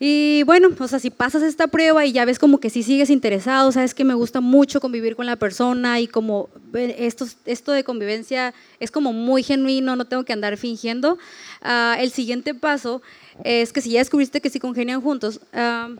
[0.00, 3.10] Y bueno, o sea, si pasas esta prueba y ya ves como que sí sigues
[3.10, 7.84] interesado, sabes que me gusta mucho convivir con la persona y como esto, esto de
[7.84, 11.14] convivencia es como muy genuino, no tengo que andar fingiendo.
[11.62, 13.02] Uh, el siguiente paso
[13.44, 15.96] es que si ya descubriste que sí congenian juntos, uh,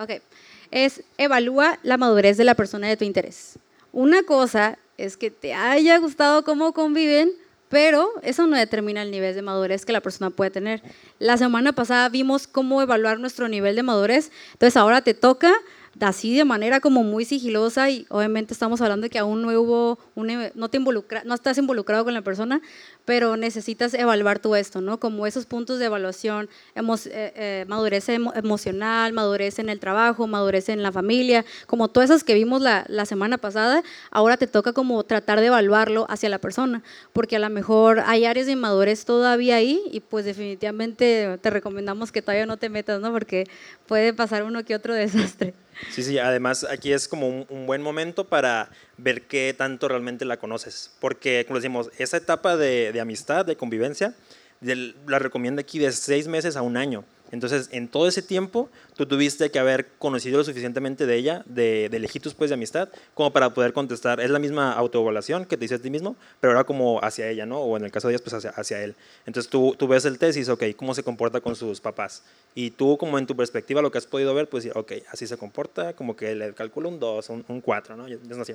[0.00, 0.22] ok,
[0.70, 3.58] es evalúa la madurez de la persona de tu interés.
[3.92, 7.32] Una cosa es que te haya gustado cómo conviven,
[7.68, 10.82] pero eso no determina el nivel de madurez que la persona puede tener.
[11.18, 15.52] La semana pasada vimos cómo evaluar nuestro nivel de madurez, entonces ahora te toca
[16.00, 19.98] así de manera como muy sigilosa y obviamente estamos hablando de que aún no hubo,
[20.14, 22.60] un, no, te involucra, no estás involucrado con la persona,
[23.04, 25.00] pero necesitas evaluar todo esto, ¿no?
[25.00, 30.82] Como esos puntos de evaluación, eh, eh, madurez emocional, madurez en el trabajo, madurez en
[30.82, 35.02] la familia, como todas esas que vimos la, la semana pasada, ahora te toca como
[35.04, 36.82] tratar de evaluarlo hacia la persona,
[37.12, 42.12] porque a lo mejor hay áreas de inmadurez todavía ahí y pues definitivamente te recomendamos
[42.12, 43.12] que todavía no te metas, ¿no?
[43.12, 43.44] Porque
[43.86, 45.54] puede pasar uno que otro desastre.
[45.90, 50.36] Sí, sí, además aquí es como un, buen momento para ver qué tanto realmente la
[50.36, 54.14] conoces, porque como decimos, esa etapa de, de amistad, de convivencia,
[54.60, 57.04] la recomiendo aquí de seis meses a un año.
[57.30, 61.88] Entonces, en todo ese tiempo, tú tuviste que haber conocido lo suficientemente de ella, de,
[61.90, 64.20] de pues de amistad, como para poder contestar.
[64.20, 67.46] Es la misma autoevaluación que te dices a ti mismo, pero ahora como hacia ella,
[67.46, 67.60] ¿no?
[67.60, 68.94] O en el caso de ellas, pues hacia, hacia él.
[69.26, 72.22] Entonces, tú, tú ves el dices, ok, ¿cómo se comporta con sus papás?
[72.54, 75.36] Y tú, como en tu perspectiva, lo que has podido ver, pues, ok, así se
[75.36, 78.06] comporta, como que le calculo un 2, un, 4, ¿no?
[78.06, 78.54] Es así.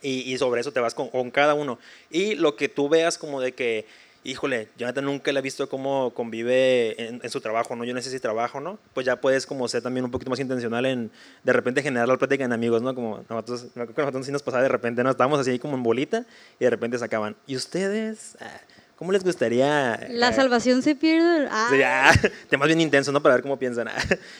[0.00, 1.78] Y, y, sobre eso te vas con, con cada uno.
[2.10, 3.86] Y lo que tú veas como de que
[4.24, 7.84] híjole, Jonathan nunca le he visto cómo convive en, su trabajo, ¿no?
[7.84, 8.78] Yo no sé si trabajo, ¿no?
[8.94, 11.10] Pues ya puedes como ser también un poquito más intencional en
[11.42, 12.94] de repente generar la plática en amigos, ¿no?
[12.94, 15.10] Como nosotros, nosotros sí nos pasaba de repente, ¿no?
[15.10, 16.24] Estábamos así como en bolita
[16.58, 17.36] y de repente se acaban.
[17.46, 18.36] ¿Y ustedes?
[18.40, 18.60] Ah,
[19.02, 20.06] ¿Cómo les gustaría?
[20.10, 21.48] La eh, salvación se pierde.
[21.50, 21.68] Ah.
[21.76, 22.12] Ya,
[22.48, 23.20] temas bien intensos, ¿no?
[23.20, 23.88] Para ver cómo piensan.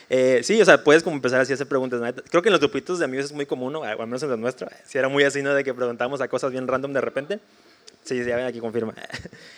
[0.09, 2.01] Eh, sí, o sea, puedes como empezar así a hacer preguntas.
[2.31, 3.83] Creo que en los grupitos de amigos es muy común, ¿no?
[3.83, 4.71] al menos en los nuestros.
[4.85, 5.55] Si era muy así, ¿no?
[5.55, 7.41] De que preguntamos a cosas bien random de repente.
[8.05, 8.95] Sí, sí, aquí confirma.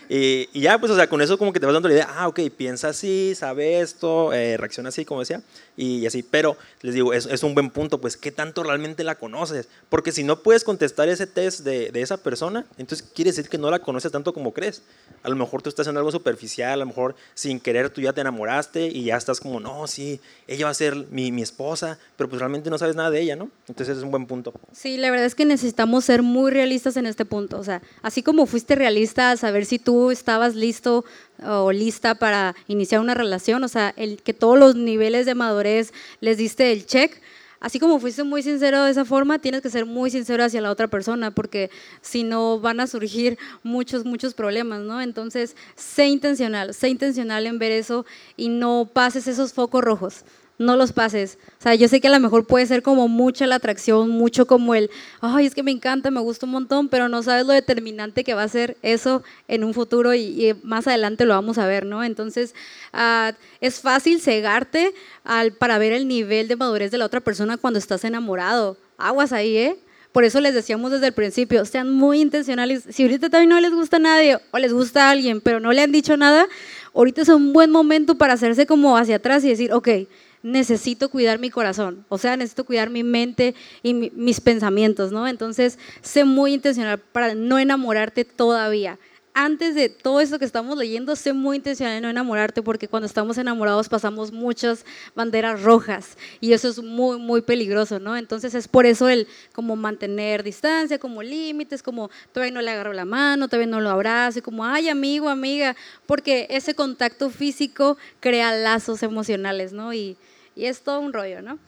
[0.07, 2.09] Y, y, ya, pues, o sea, con eso como que te vas dando la idea,
[2.11, 5.41] ah, ok, piensa así, sabe esto, eh, reacciona así, como decía,
[5.79, 6.23] y, así.
[6.23, 9.67] Pero, les digo, es, es, un buen punto, pues, ¿qué tanto realmente la conoces?
[9.89, 13.57] Porque si no puedes contestar ese test de, de, esa persona, entonces quiere decir que
[13.57, 14.83] no la conoces tanto como crees.
[15.23, 18.13] A lo mejor tú estás haciendo algo superficial, a lo mejor sin querer tú ya
[18.13, 21.99] te enamoraste y ya estás como, no, sí, ella va a ser mi, mi esposa,
[22.19, 23.49] pero pues realmente no sabes nada de ella, ¿no?
[23.69, 24.53] Entonces es un buen punto.
[24.73, 27.59] Sí, la verdad es que necesitamos ser muy realistas en este punto.
[27.59, 31.05] O sea, así como como fuiste realista a saber si tú estabas listo
[31.47, 35.93] o lista para iniciar una relación, o sea, el, que todos los niveles de madurez
[36.19, 37.23] les diste el check,
[37.61, 40.73] así como fuiste muy sincero de esa forma, tienes que ser muy sincero hacia la
[40.73, 41.71] otra persona, porque
[42.01, 45.01] si no van a surgir muchos, muchos problemas, ¿no?
[45.01, 48.05] Entonces, sé intencional, sé intencional en ver eso
[48.37, 50.25] y no pases esos focos rojos
[50.59, 51.39] no los pases.
[51.59, 54.47] O sea, yo sé que a lo mejor puede ser como mucha la atracción, mucho
[54.47, 54.91] como el,
[55.21, 58.35] ay, es que me encanta, me gusta un montón, pero no sabes lo determinante que
[58.35, 62.05] va a ser eso en un futuro y, más adelante lo vamos a ver, ¿no?
[62.05, 62.55] Entonces,
[62.93, 64.95] ah, es fácil cegarte
[65.59, 68.77] para ver el nivel de madurez de la otra persona cuando estás enamorado.
[68.99, 69.77] Aguas ahí, ¿eh?
[70.13, 72.85] Por eso les decíamos desde el principio, sean muy intencionales.
[72.89, 75.73] Si ahorita también no les gusta a nadie o les gusta a alguien, pero no
[75.73, 76.47] le han dicho nada,
[76.95, 79.89] ahorita es un buen momento para hacerse como hacia atrás y decir, ok,
[80.45, 85.27] necesito cuidar mi corazón, o sea, necesito cuidar mi mente y mis pensamientos, ¿no?
[85.27, 88.99] Entonces, sé muy intencional para no enamorarte todavía.
[89.33, 93.07] Antes de todo eso que estamos leyendo, sé muy intencional en no enamorarte porque cuando
[93.07, 94.85] estamos enamorados pasamos muchas
[95.17, 98.15] banderas rojas y eso es muy, muy peligroso, ¿no?
[98.15, 102.93] Entonces es por eso el como mantener distancia, como límites, como todavía no le agarro
[102.93, 105.75] la mano, todavía no lo abrazo, y como, ay, amigo, amiga,
[106.07, 109.93] porque ese contacto físico crea lazos emocionales, ¿no?
[109.95, 110.17] Y,
[110.57, 111.59] y es todo un rollo, ¿no?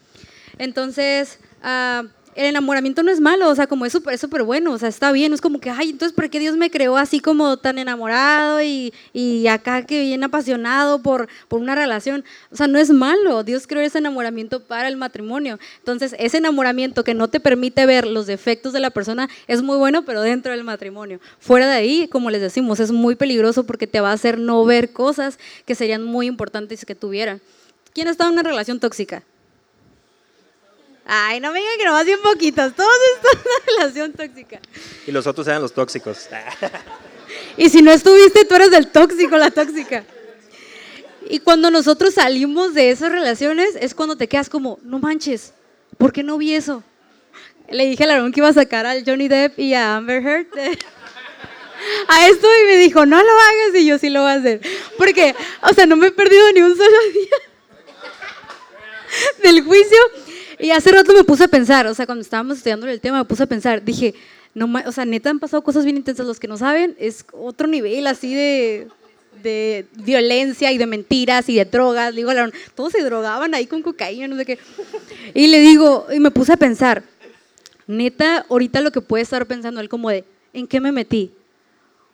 [0.58, 4.78] Entonces, uh, el enamoramiento no es malo, o sea, como es súper súper bueno, o
[4.78, 7.56] sea, está bien, es como que, ay, entonces, ¿por qué Dios me creó así como
[7.56, 12.24] tan enamorado y, y acá que bien apasionado por, por una relación?
[12.52, 15.58] O sea, no es malo, Dios creó ese enamoramiento para el matrimonio.
[15.78, 19.78] Entonces, ese enamoramiento que no te permite ver los defectos de la persona es muy
[19.78, 21.20] bueno, pero dentro del matrimonio.
[21.40, 24.62] Fuera de ahí, como les decimos, es muy peligroso porque te va a hacer no
[24.66, 27.40] ver cosas que serían muy importantes que tuviera.
[27.96, 29.22] ¿Quién está en una relación tóxica?
[31.06, 32.74] Ay, no me digan que nomás bien poquitos.
[32.74, 34.60] Todos están en una relación tóxica.
[35.06, 36.28] Y los otros eran los tóxicos.
[37.56, 40.04] y si no estuviste, tú eres del tóxico, la tóxica.
[41.30, 45.54] Y cuando nosotros salimos de esas relaciones, es cuando te quedas como, no manches,
[45.96, 46.84] ¿por qué no vi eso?
[47.70, 50.48] Le dije a Larón que iba a sacar al Johnny Depp y a Amber Heard
[52.08, 54.60] a esto y me dijo, no lo hagas y yo sí lo voy a hacer.
[54.98, 57.45] Porque, o sea, no me he perdido ni un solo día
[59.42, 59.98] del juicio.
[60.58, 63.24] Y hace rato me puse a pensar, o sea, cuando estábamos estudiando el tema, me
[63.24, 64.14] puse a pensar, dije,
[64.54, 66.26] no, o sea, neta han pasado cosas bien intensas.
[66.26, 68.88] Los que no saben, es otro nivel así de,
[69.42, 72.14] de violencia y de mentiras y de drogas.
[72.14, 72.32] Digo,
[72.74, 74.58] todos se drogaban ahí con cocaína, no sé qué.
[75.34, 77.02] Y le digo, y me puse a pensar,
[77.86, 80.24] neta, ahorita lo que puede estar pensando él como de,
[80.54, 81.32] ¿en qué me metí?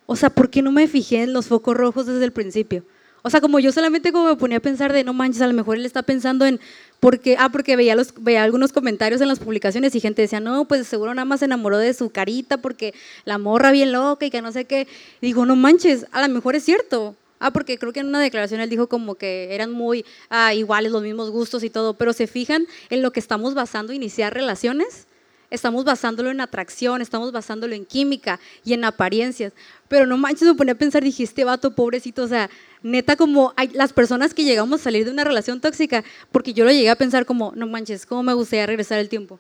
[0.07, 2.85] O sea, ¿por qué no me fijé en los focos rojos desde el principio?
[3.23, 5.55] O sea, como yo solamente como me ponía a pensar de, no manches, a lo
[5.55, 6.61] mejor él está pensando en,
[6.99, 10.67] porque, ah, porque veía, los, veía algunos comentarios en las publicaciones y gente decía, no,
[10.67, 14.31] pues seguro nada más se enamoró de su carita porque la morra bien loca y
[14.31, 14.89] que no sé qué.
[15.21, 17.15] Y digo, no manches, a lo mejor es cierto.
[17.39, 20.93] Ah, porque creo que en una declaración él dijo como que eran muy ah, iguales,
[20.93, 25.07] los mismos gustos y todo, pero se fijan en lo que estamos basando iniciar relaciones
[25.53, 29.53] estamos basándolo en atracción, estamos basándolo en química y en apariencias.
[29.87, 32.49] Pero no manches, me ponía a pensar, dije, este vato pobrecito, o sea,
[32.83, 36.65] neta como hay, las personas que llegamos a salir de una relación tóxica, porque yo
[36.65, 39.39] lo llegué a pensar como, no manches, ¿cómo me gustaría regresar el tiempo?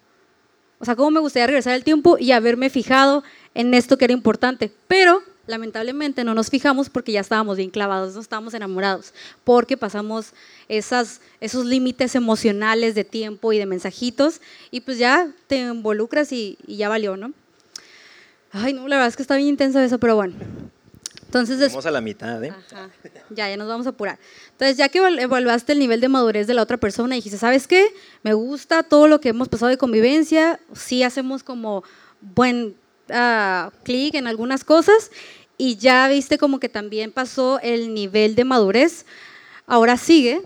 [0.78, 3.22] O sea, ¿cómo me gustaría regresar el tiempo y haberme fijado
[3.54, 4.72] en esto que era importante?
[4.88, 9.12] Pero lamentablemente no nos fijamos porque ya estábamos bien clavados, no estábamos enamorados,
[9.44, 10.32] porque pasamos
[10.68, 16.58] esas, esos límites emocionales de tiempo y de mensajitos y pues ya te involucras y,
[16.66, 17.32] ya valió, ¿no?
[18.50, 20.34] Ay, no, la verdad es que está bien intenso eso, pero bueno.
[21.32, 22.52] Entonces, vamos a la mitad, ¿eh?
[23.30, 24.18] Ya, ya nos vamos a apurar.
[24.50, 27.66] Entonces, ya que evaluaste el nivel de madurez de la otra persona y dijiste, ¿sabes
[27.66, 27.86] qué?
[28.22, 31.84] Me gusta todo lo que hemos pasado de convivencia, sí hacemos como
[32.20, 32.76] buen
[33.08, 35.10] uh, clic en algunas cosas
[35.56, 39.06] y ya viste como que también pasó el nivel de madurez.
[39.66, 40.42] Ahora sigue.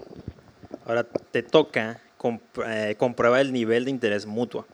[0.87, 2.01] Ahora te toca
[2.64, 4.64] eh, comprobar el nivel de interés mutuo.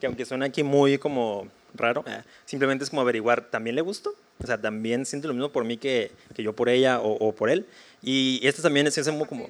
[0.00, 4.12] Que aunque suena aquí muy como raro, eh, simplemente es como averiguar, ¿también le gustó?
[4.42, 7.32] O sea, también siente lo mismo por mí que, que yo por ella o, o,
[7.32, 7.66] por él.
[8.02, 9.48] Y esto también es, es como...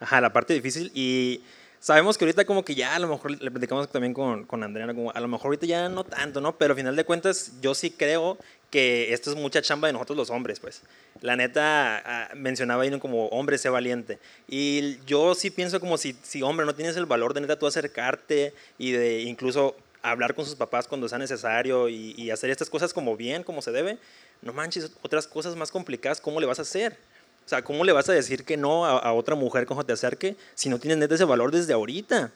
[0.00, 0.90] Ajá, la parte difícil.
[0.94, 1.40] Y
[1.84, 4.86] sabemos que ahorita como que ya a lo mejor le platicamos también con, con Andrea,
[4.94, 6.56] como a lo mejor ahorita ya no tanto, ¿no?
[6.56, 8.38] Pero al final de cuentas yo sí creo
[8.70, 10.82] que esto es mucha chamba de nosotros los hombres, pues.
[11.20, 14.18] La neta ah, mencionaba ahí como hombre, sé valiente.
[14.48, 17.66] Y yo sí pienso como si, si, hombre, no tienes el valor de neta tú
[17.66, 22.68] acercarte y de incluso hablar con sus papás cuando sea necesario y, y hacer estas
[22.68, 23.98] cosas como bien, como se debe,
[24.42, 26.98] no manches, otras cosas más complicadas, ¿cómo le vas a hacer?
[27.44, 30.36] O sea, ¿cómo le vas a decir que no a, otra mujer cuando te acerque
[30.54, 32.32] si no tienes neta ese valor desde ahorita?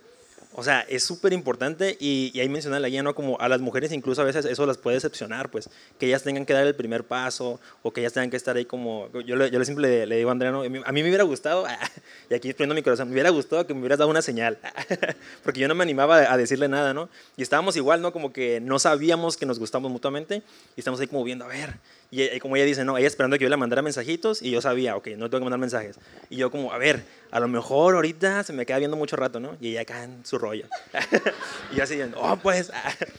[0.59, 3.15] O sea, es súper importante y, y, ahí menciona la guía, ¿no?
[3.15, 6.45] Como a las mujeres incluso a veces eso las puede decepcionar, pues, que ellas tengan
[6.45, 9.53] que dar el primer paso o que ellas tengan que estar ahí como, yo, le,
[9.53, 10.63] yo siempre le, digo a Andrea, ¿no?
[10.63, 11.65] a mí me hubiera gustado,
[12.29, 14.59] y aquí prendo mi corazón, me hubiera gustado que me hubieras dado una señal,
[15.45, 17.09] porque yo no me animaba a decirle nada, ¿no?
[17.37, 18.13] Y estábamos igual, ¿no?
[18.13, 20.43] Como que no sabíamos que nos gustamos mutuamente
[20.75, 21.77] y estamos ahí como viendo, a ver,
[22.11, 24.97] y, como ella dice, no, ella esperando que yo le mandara mensajitos y yo sabía,
[24.97, 25.99] ok, no tengo que mandar mensajes.
[26.31, 29.41] Y yo como, a ver, a lo mejor ahorita se me queda viendo mucho rato,
[29.41, 29.57] ¿no?
[29.61, 30.67] Y ella acá en su rollo.
[31.73, 32.73] y yo así, oh, pues,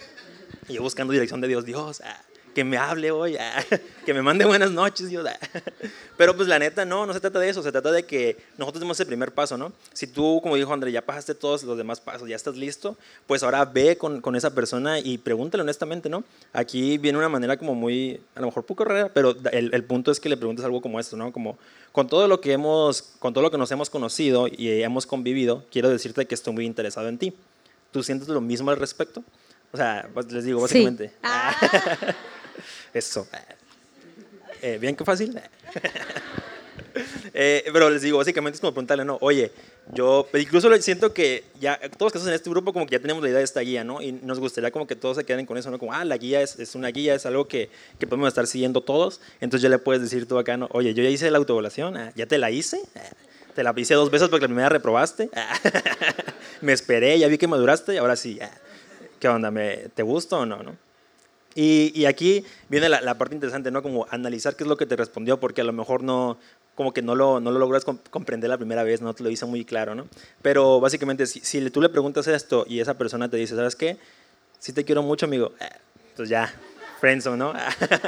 [0.68, 2.02] y yo buscando dirección de Dios, Dios,
[2.60, 3.64] que me hable hoy, ah,
[4.06, 5.26] que me mande buenas noches, Dios.
[5.30, 5.38] Ah.
[6.18, 8.82] Pero pues la neta, no, no se trata de eso, se trata de que nosotros
[8.82, 9.72] demos el primer paso, ¿no?
[9.94, 13.44] Si tú, como dijo André, ya pasaste todos los demás pasos, ya estás listo, pues
[13.44, 16.24] ahora ve con, con esa persona y pregúntale honestamente, ¿no?
[16.52, 20.12] Aquí viene una manera como muy, a lo mejor poco rara, pero el, el punto
[20.12, 21.32] es que le preguntes algo como esto, ¿no?
[21.32, 21.58] Como,
[21.92, 25.64] con todo lo que hemos, con todo lo que nos hemos conocido y hemos convivido,
[25.72, 27.34] quiero decirte que estoy muy interesado en ti.
[27.92, 29.24] ¿Tú sientes lo mismo al respecto?
[29.72, 31.10] O sea, pues les digo, básicamente.
[31.10, 31.16] Sí.
[31.24, 31.56] Ah.
[32.94, 33.28] Eso.
[34.62, 35.40] Eh, Bien qué fácil.
[37.34, 39.52] Eh, pero les digo, básicamente es como preguntarle, no, oye,
[39.94, 43.30] yo incluso siento que ya todos que en este grupo como que ya tenemos la
[43.30, 44.02] idea de esta guía, ¿no?
[44.02, 45.80] Y nos gustaría como que todos se queden con eso, ¿no?
[45.80, 48.82] Como, ah, la guía es, es una guía, es algo que, que, podemos estar siguiendo
[48.82, 49.20] todos.
[49.42, 50.68] Entonces ya le puedes decir tú acá, ¿no?
[50.72, 53.00] Oye, yo ya hice la autoevaluación, ah, ya te la hice, ah,
[53.56, 55.58] te la hice dos veces porque la primera reprobaste, ah,
[56.62, 58.40] me esperé, ya vi que maduraste, y ahora sí,
[59.20, 59.50] ¿qué onda?
[59.50, 60.89] ¿Me, ¿Te gusta o no, no?
[61.56, 63.82] Y, aquí viene la, la, parte interesante, ¿no?
[63.82, 66.38] Como analizar qué es lo que te respondió, porque a lo mejor no,
[66.80, 69.48] como que no lo, no lo logras comprender la primera vez, no te lo hizo
[69.48, 70.08] muy claro, ¿no?
[70.42, 73.98] Pero básicamente, si, si tú le preguntas esto y esa persona te dice, ¿sabes qué?
[74.60, 75.66] Si te quiero mucho, amigo, eh,
[76.16, 76.54] pues ya,
[77.00, 77.54] friendzone, ¿no?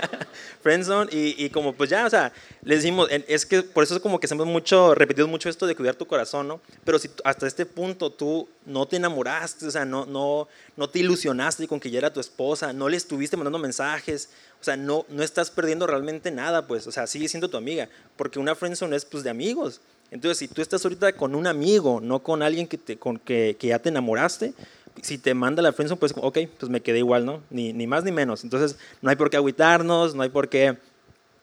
[0.61, 2.31] friendzone y, y, como pues ya, o sea,
[2.63, 5.75] le decimos, es que por eso es como que hemos mucho, repetido mucho esto de
[5.75, 6.61] cuidar tu corazón, ¿no?
[6.83, 10.99] Pero si hasta este punto tú no te enamoraste, o sea, no, no, no te
[10.99, 15.05] ilusionaste con que ya era tu esposa, no le estuviste mandando mensajes, o sea, no,
[15.09, 18.95] no estás perdiendo realmente nada, pues, o sea, sigue siendo tu amiga, porque una friendzone
[18.95, 19.81] es pues de amigos.
[20.11, 23.55] Entonces, si tú estás ahorita con un amigo, no con alguien que, te, con que,
[23.57, 24.53] que ya te enamoraste,
[25.01, 27.41] si te manda la friendzone, pues, ok, pues me quedé igual, ¿no?
[27.49, 28.43] Ni, ni más ni menos.
[28.43, 30.77] Entonces, no hay por qué agüitarnos, no hay por qué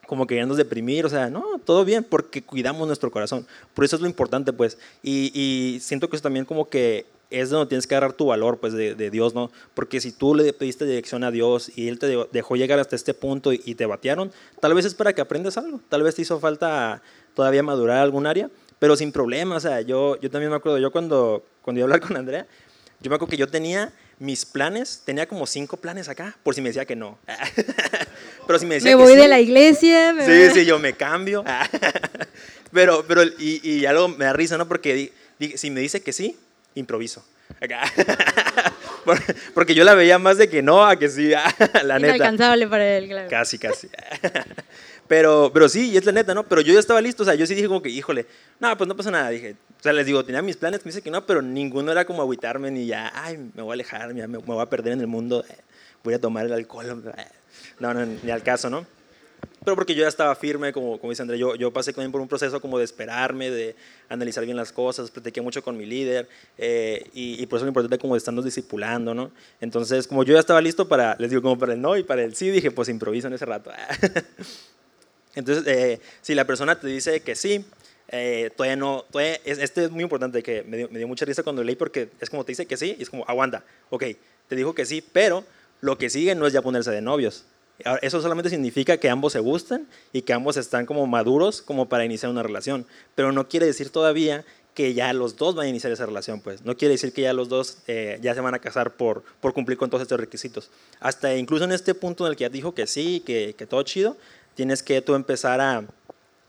[0.09, 3.45] como querernos deprimir, o sea, no, todo bien, porque cuidamos nuestro corazón.
[3.75, 4.79] Por eso es lo importante, pues.
[5.03, 8.57] Y, y siento que eso también como que es donde tienes que agarrar tu valor,
[8.57, 9.51] pues, de, de, Dios, ¿no?
[9.75, 13.13] Porque si tú le pediste dirección a Dios y Él te dejó llegar hasta este
[13.13, 16.23] punto y, y te batearon, tal vez es para que aprendas algo, tal vez te
[16.23, 17.03] hizo falta
[17.35, 20.91] todavía madurar algún área, pero sin problema, o sea, yo, yo también me acuerdo, yo
[20.91, 22.47] cuando, cuando iba a hablar con Andrea,
[23.01, 26.61] yo me acuerdo que yo tenía mis planes, tenía como cinco planes acá, por si
[26.61, 27.17] me decía que no.
[28.47, 30.15] Pero si me decía me voy de la iglesia.
[30.25, 31.43] sí, sí, yo me cambio.
[32.73, 34.67] pero, pero, y, y algo me da risa, ¿no?
[34.67, 35.13] Porque
[35.55, 36.37] si me dice que sí,
[36.75, 37.23] improviso.
[39.53, 41.29] Porque yo la veía más de que no a que sí,
[41.83, 42.15] la neta.
[42.15, 43.29] Inalcanzable para él, claro.
[43.29, 43.89] Casi, casi.
[45.09, 46.43] Pero, pero sí, y es la neta, ¿no?
[46.43, 48.27] Pero yo ya estaba listo, o sea, yo sí dije como que, híjole,
[48.59, 49.57] no, pues no pasa nada, dije.
[49.79, 52.21] O sea, les digo, tenía mis planes, me dice que no, pero ninguno era como
[52.21, 55.07] agüitarme ni ya, ay, me voy a alejar, me, me voy a perder en el
[55.07, 55.57] mundo, eh,
[56.03, 57.03] voy a tomar el alcohol.
[57.79, 58.85] No, no, ni al caso, ¿no?
[59.63, 62.21] pero porque yo ya estaba firme, como, como dice André, yo, yo pasé también por
[62.21, 63.75] un proceso como de esperarme, de
[64.07, 67.97] analizar bien las cosas, platiqué mucho con mi líder eh, y, por eso es importante
[67.97, 69.31] como estarnos discipulando, ¿no?
[69.59, 72.23] Entonces, como yo ya estaba listo para, les digo, como para el no y para
[72.23, 73.71] el sí, dije, pues improviso en ese rato.
[75.39, 77.65] Entonces, eh, si la persona te dice que sí,
[78.09, 81.43] eh, todavía no, todavía, este es muy importante, que me dio, me dio mucha risa
[81.43, 84.03] cuando leí porque es como te dice que sí, y es como, aguanta, ok,
[84.47, 85.43] te dijo que sí, pero
[85.81, 87.45] lo que sigue no es ya ponerse de novios,
[88.01, 92.03] eso solamente significa que ambos se gustan y que ambos están como maduros como para
[92.03, 92.85] iniciar una relación,
[93.15, 96.63] pero no quiere decir todavía que ya los dos van a iniciar esa relación, pues.
[96.63, 99.53] No quiere decir que ya los dos eh, ya se van a casar por, por
[99.53, 100.69] cumplir con todos estos requisitos.
[100.99, 103.81] Hasta incluso en este punto en el que ya dijo que sí, que, que todo
[103.83, 104.15] chido,
[104.55, 105.83] tienes que tú empezar a,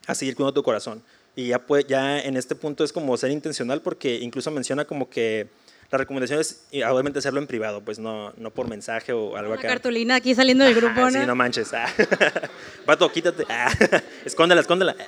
[0.06, 1.02] a seguir con tu corazón.
[1.36, 5.08] Y ya, pues, ya en este punto es como ser intencional porque incluso menciona como
[5.08, 5.48] que
[5.90, 9.60] la recomendación es obviamente hacerlo en privado, pues no, no por mensaje o algo Una
[9.60, 9.68] acá.
[9.68, 11.10] cartulina aquí saliendo del grupo, ¿no?
[11.10, 11.72] Sí, no manches.
[11.72, 11.88] Ah.
[12.86, 13.44] Vato, quítate.
[13.48, 13.72] Ah.
[14.24, 14.94] Escóndela, escóndela.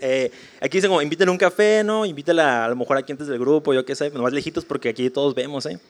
[0.00, 2.06] Eh, aquí dicen como, invítale un café, ¿no?
[2.06, 5.10] Invítala a lo mejor aquí antes del grupo, yo qué sé, nomás lejitos porque aquí
[5.10, 5.80] todos vemos, ¿eh?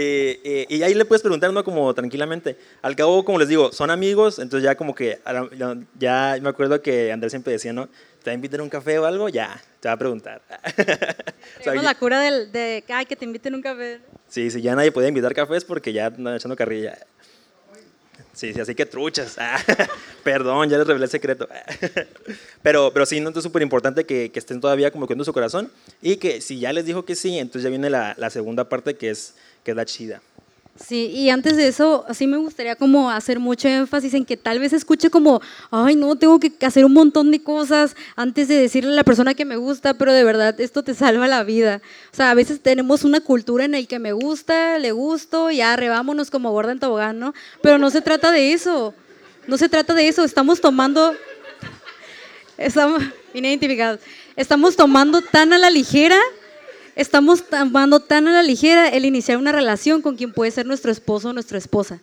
[0.00, 1.64] Eh, eh, y ahí le puedes preguntar, ¿no?
[1.64, 2.56] Como tranquilamente.
[2.82, 5.18] Al cabo, como les digo, son amigos, entonces ya como que,
[5.98, 7.88] ya me acuerdo que Andrés siempre decía, ¿no?
[8.22, 9.28] ¿Te va a invitar a un café o algo?
[9.28, 10.40] Ya, te va a preguntar.
[11.64, 14.00] Tenemos la cura del, de, ay, que te inviten a un café.
[14.28, 16.96] Sí, sí, ya nadie podía invitar cafés porque ya andan echando carrilla.
[18.34, 19.36] Sí, sí, así que truchas.
[20.22, 21.48] Perdón, ya les revelé el secreto.
[22.62, 23.30] pero, pero sí, ¿no?
[23.30, 26.72] es súper importante que, que, estén todavía como con su corazón y que si ya
[26.72, 29.34] les dijo que sí, entonces ya viene la, la segunda parte que es
[29.64, 30.22] que es la chida.
[30.86, 34.60] Sí, y antes de eso, sí me gustaría como hacer mucho énfasis en que tal
[34.60, 35.42] vez escuche como,
[35.72, 39.34] ay, no, tengo que hacer un montón de cosas antes de decirle a la persona
[39.34, 41.80] que me gusta, pero de verdad esto te salva la vida.
[42.12, 45.72] O sea, a veces tenemos una cultura en la que me gusta, le gusto, ya
[45.72, 47.34] arrebámonos como gorda en tobogán, ¿no?
[47.60, 48.94] Pero no se trata de eso,
[49.48, 51.12] no se trata de eso, estamos tomando,
[52.56, 53.02] estamos,
[53.34, 53.98] identificados,
[54.36, 56.18] estamos tomando tan a la ligera
[56.98, 60.90] Estamos tomando tan a la ligera el iniciar una relación con quien puede ser nuestro
[60.90, 62.00] esposo o nuestra esposa.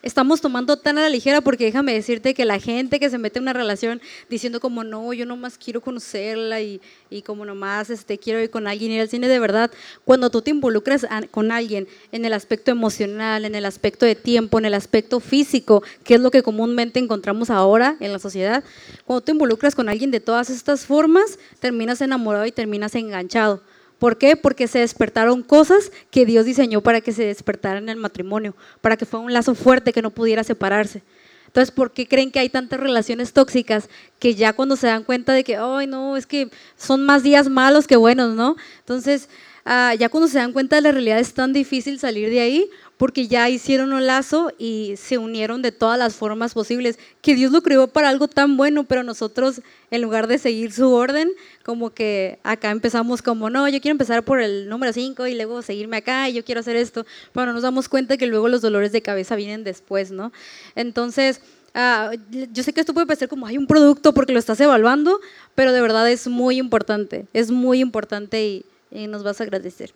[0.00, 3.40] Estamos tomando tan a la ligera porque déjame decirte que la gente que se mete
[3.40, 6.80] en una relación diciendo como no, yo nomás quiero conocerla y,
[7.10, 9.72] y como nomás este, quiero ir con alguien y ir al cine de verdad,
[10.04, 14.60] cuando tú te involucras con alguien en el aspecto emocional, en el aspecto de tiempo,
[14.60, 18.62] en el aspecto físico, que es lo que comúnmente encontramos ahora en la sociedad,
[19.04, 23.62] cuando te involucras con alguien de todas estas formas, terminas enamorado y terminas enganchado.
[23.98, 24.36] ¿Por qué?
[24.36, 28.96] Porque se despertaron cosas que Dios diseñó para que se despertaran en el matrimonio, para
[28.96, 31.02] que fuera un lazo fuerte que no pudiera separarse.
[31.46, 33.88] Entonces, ¿por qué creen que hay tantas relaciones tóxicas
[34.18, 37.48] que ya cuando se dan cuenta de que, ay, no, es que son más días
[37.48, 38.56] malos que buenos, ¿no?
[38.80, 39.28] Entonces,
[39.68, 42.70] ah, ya cuando se dan cuenta de la realidad es tan difícil salir de ahí
[42.96, 47.52] porque ya hicieron un lazo y se unieron de todas las formas posibles, que Dios
[47.52, 51.30] lo creó para algo tan bueno, pero nosotros en lugar de seguir su orden,
[51.64, 55.62] como que acá empezamos como, no, yo quiero empezar por el número 5 y luego
[55.62, 58.90] seguirme acá y yo quiero hacer esto, pero nos damos cuenta que luego los dolores
[58.90, 60.32] de cabeza vienen después, ¿no?
[60.74, 61.40] Entonces...
[61.74, 65.20] Ah, yo sé que esto puede parecer como hay un producto porque lo estás evaluando,
[65.54, 69.92] pero de verdad es muy importante, es muy importante y, y nos vas a agradecer.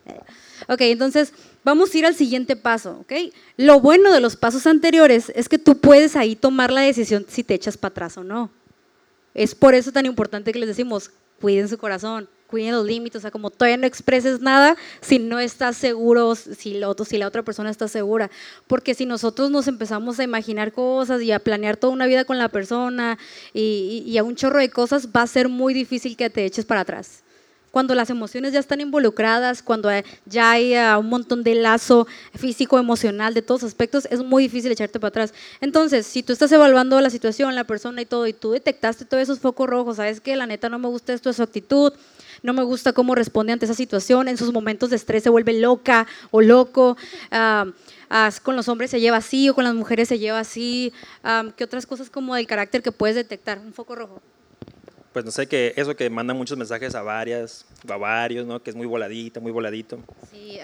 [0.68, 1.32] Ok, entonces
[1.64, 3.12] vamos a ir al siguiente paso, ¿ok?
[3.56, 7.42] Lo bueno de los pasos anteriores es que tú puedes ahí tomar la decisión si
[7.42, 8.50] te echas para atrás o no.
[9.34, 13.22] Es por eso tan importante que les decimos, cuiden su corazón, cuiden los límites, o
[13.22, 17.42] sea, como todavía no expreses nada si no estás seguro, si, lo, si la otra
[17.42, 18.30] persona está segura.
[18.66, 22.36] Porque si nosotros nos empezamos a imaginar cosas y a planear toda una vida con
[22.36, 23.16] la persona
[23.54, 26.82] y a un chorro de cosas, va a ser muy difícil que te eches para
[26.82, 27.21] atrás
[27.72, 29.88] cuando las emociones ya están involucradas, cuando
[30.26, 34.70] ya hay ah, un montón de lazo físico, emocional, de todos aspectos, es muy difícil
[34.70, 35.34] echarte para atrás.
[35.60, 39.22] Entonces, si tú estás evaluando la situación, la persona y todo, y tú detectaste todos
[39.22, 41.94] esos focos rojos, sabes que la neta no me gusta esto de su actitud,
[42.42, 45.54] no me gusta cómo responde ante esa situación, en sus momentos de estrés se vuelve
[45.54, 46.98] loca o loco.
[47.30, 47.64] Ah,
[48.10, 50.92] ah, con los hombres se lleva así o con las mujeres se lleva así.
[51.56, 53.58] ¿Qué otras cosas como del carácter que puedes detectar?
[53.58, 54.20] Un foco rojo
[55.12, 58.62] pues no sé, que eso que manda muchos mensajes a varias, a varios, ¿no?
[58.62, 59.98] Que es muy voladita, muy voladito.
[60.30, 60.58] Sí,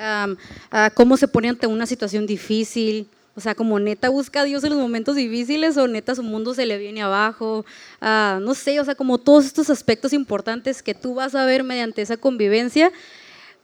[0.94, 4.70] cómo se pone ante una situación difícil, O sea, como neta busca a Dios en
[4.70, 7.64] los momentos difíciles o neta su mundo se le viene abajo.
[8.00, 11.62] Ah, no sé, o sea, como todos estos aspectos importantes que tú vas a ver
[11.62, 12.90] mediante esa convivencia,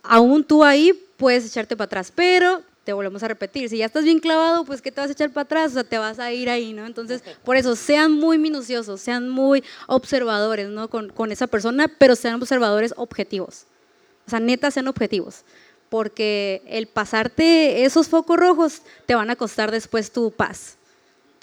[0.05, 2.12] aún tú ahí puedes echarte para atrás.
[2.14, 5.12] Pero te volvemos a repetir, si ya estás bien clavado, pues ¿qué te vas a
[5.12, 5.70] echar para atrás?
[5.70, 6.87] O sea, te vas a ir ahí, ¿no?
[6.87, 10.89] Entonces, por eso, sean muy minuciosos, sean muy observadores, ¿no?
[10.89, 13.64] Con, con esa persona, pero sean observadores objetivos.
[14.26, 15.45] O sea, neta, sean objetivos.
[15.89, 20.76] Porque el pasarte esos focos rojos te van a costar después tu paz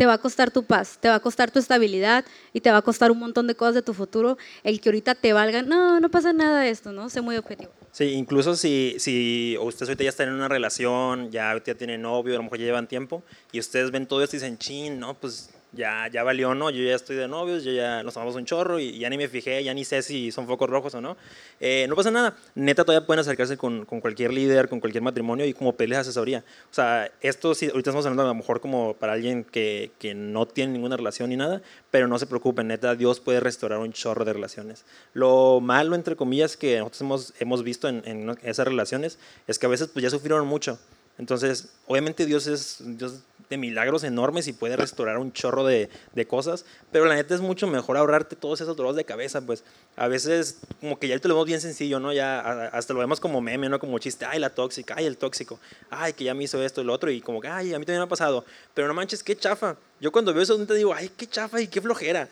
[0.02, 2.78] te va a costar tu paz, te va a costar tu estabilidad y te va
[2.78, 6.00] a costar un montón de cosas de tu futuro, el que ahorita te valga, no,
[6.00, 7.08] no pasa nada de esto, ¿no?
[7.12, 7.72] Sé muy objetivo.
[7.92, 12.34] Sí, incluso si, si ustedes ahorita ya están en una relación, ya ahorita tienen novio,
[12.34, 13.22] a lo mejor ya llevan tiempo,
[13.52, 16.70] y ustedes ven todo esto y dicen, chin, no, pues ya, ya valió, ¿no?
[16.70, 19.28] Yo ya estoy de novios, yo ya nos amamos un chorro y ya ni me
[19.28, 21.16] fijé, ya ni sé si son focos rojos o no.
[21.60, 22.36] Eh, no pasa nada.
[22.56, 26.44] Neta, todavía pueden acercarse con, con, cualquier líder, con cualquier matrimonio y como pedirles asesoría.
[26.70, 30.14] O sea, esto sí, ahorita estamos hablando a lo mejor como para alguien que, que
[30.14, 33.94] no tiene ninguna relación ni nada, pero no se preocupen, neta, Dios puede restaurar un
[33.94, 34.84] chorro de relaciones.
[35.14, 39.66] Lo malo, entre comillas, que nosotros hemos, hemos visto en, en esas relaciones es que
[39.68, 40.80] a veces pues ya sufrieron mucho.
[41.18, 43.22] Entonces, obviamente Dios es Dios
[43.52, 47.42] de milagros enormes y puede restaurar un chorro de, de, cosas, pero la neta es
[47.42, 49.66] mucho mejor ahorrarte todos esos dolores de cabeza, pues
[49.98, 52.14] a veces como que ya te lo vemos bien sencillo, ¿no?
[52.14, 52.40] Ya
[52.70, 53.78] hasta lo vemos como meme, ¿no?
[53.78, 56.86] Como chiste, ay, la tóxica, ay, el tóxico, ay, que ya me hizo esto y
[56.86, 59.22] lo otro, y como que, ay, a mí también me ha pasado, pero no manches,
[59.22, 59.76] qué chafa.
[60.00, 62.30] Yo cuando veo eso te digo, ay, qué chafa y qué flojera.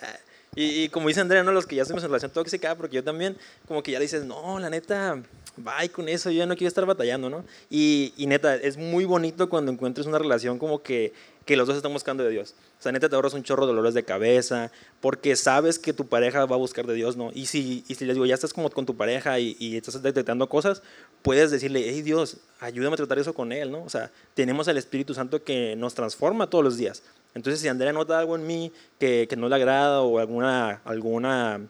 [0.56, 1.52] Y, y, como dice Andrea, ¿no?
[1.52, 4.58] los que ya estamos en relación tóxica, porque yo también, como que ya dices, no,
[4.58, 5.22] la neta,
[5.60, 7.44] bye con eso, yo ya no quiero estar batallando, ¿no?
[7.70, 11.14] Y, y, neta, es muy bonito cuando encuentres una relación como que,
[11.46, 12.56] que los dos están buscando de Dios.
[12.80, 16.08] O sea, neta, te ahorras un chorro de dolores de cabeza, porque sabes que tu
[16.08, 17.32] pareja va a buscar de Dios, ¿no?
[17.34, 20.02] Y si, y si les digo, ya estás como con tu pareja y, y estás
[20.02, 20.82] detectando cosas,
[21.22, 23.84] puedes decirle, hey Dios, ayúdame a tratar eso con él, ¿no?
[23.84, 27.04] O sea, tenemos al Espíritu Santo que nos transforma todos los días.
[27.36, 31.62] Entonces, si Andrea nota algo en mí que, que, no le agrada o alguna, alguna,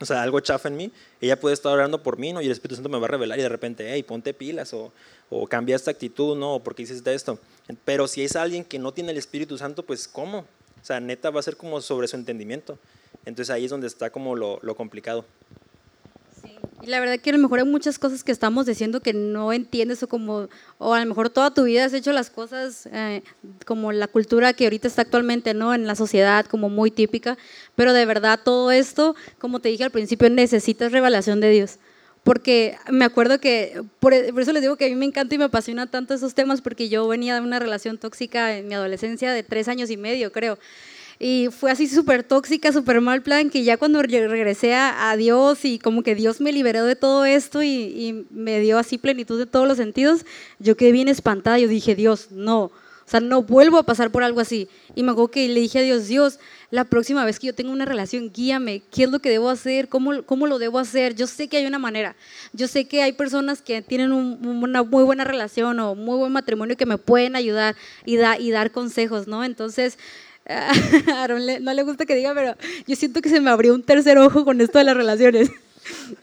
[0.00, 2.40] o sea, algo chafa en mí, ella puede estar orando por mí, ¿no?
[2.40, 4.92] Y el Espíritu Santo me va a revelar y de repente, hey, ponte pilas o,
[5.30, 6.54] o cambia esta actitud, ¿no?
[6.54, 7.38] O por qué hiciste esto.
[7.84, 10.38] Pero si es alguien que no tiene el Espíritu Santo, pues ¿cómo?
[10.38, 12.78] O sea, neta va a ser como sobre su entendimiento.
[13.24, 15.24] Entonces ahí es donde está como lo, lo complicado.
[16.82, 19.52] Y la verdad que a lo mejor hay muchas cosas que estamos diciendo que no
[19.52, 20.48] entiendes o como,
[20.78, 23.22] o a lo mejor toda tu vida has hecho las cosas eh,
[23.66, 25.74] como la cultura que ahorita está actualmente, ¿no?
[25.74, 27.36] En la sociedad como muy típica,
[27.74, 31.78] pero de verdad todo esto, como te dije al principio, necesitas revelación de Dios.
[32.22, 35.38] Porque me acuerdo que, por, por eso les digo que a mí me encanta y
[35.38, 39.32] me apasiona tanto esos temas, porque yo venía de una relación tóxica en mi adolescencia
[39.32, 40.58] de tres años y medio, creo.
[41.20, 45.64] Y fue así súper tóxica, súper mal plan, que ya cuando regresé a, a, Dios
[45.64, 49.36] y como que Dios me liberó de todo esto y, y, me dio así plenitud
[49.38, 50.24] de todos los sentidos,
[50.60, 51.58] yo quedé bien espantada.
[51.58, 52.70] Yo dije, Dios, no,
[53.08, 54.68] o sea, no vuelvo a pasar por algo así.
[54.94, 56.38] Y me acuerdo que le dije a Dios, Dios,
[56.70, 59.88] la próxima vez que yo tenga una relación, guíame, ¿qué es lo que debo hacer?
[59.88, 61.14] ¿Cómo, cómo lo debo hacer?
[61.14, 62.16] Yo sé que hay una manera.
[62.52, 66.32] Yo sé que hay personas que tienen un, una muy buena relación o muy buen
[66.32, 69.42] matrimonio que me pueden ayudar y, da, y dar consejos, ¿no?
[69.42, 69.96] Entonces
[70.48, 70.72] a
[71.22, 72.54] Aaron no le gusta que diga, pero
[72.86, 75.50] yo siento que se me abrió un tercer ojo con esto de las relaciones.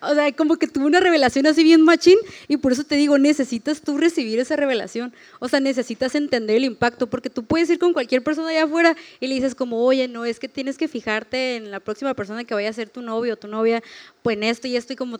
[0.02, 2.18] O sea, como que tuve una revelación así bien machín
[2.48, 5.14] y por eso te digo, necesitas tú recibir esa revelación.
[5.40, 8.96] O sea, necesitas entender el impacto porque tú puedes ir con cualquier persona allá afuera
[9.20, 12.44] y le dices como, oye, no, es que tienes que fijarte en la próxima persona
[12.44, 13.82] que vaya a ser tu novio o tu novia,
[14.22, 15.20] pues en esto y esto y como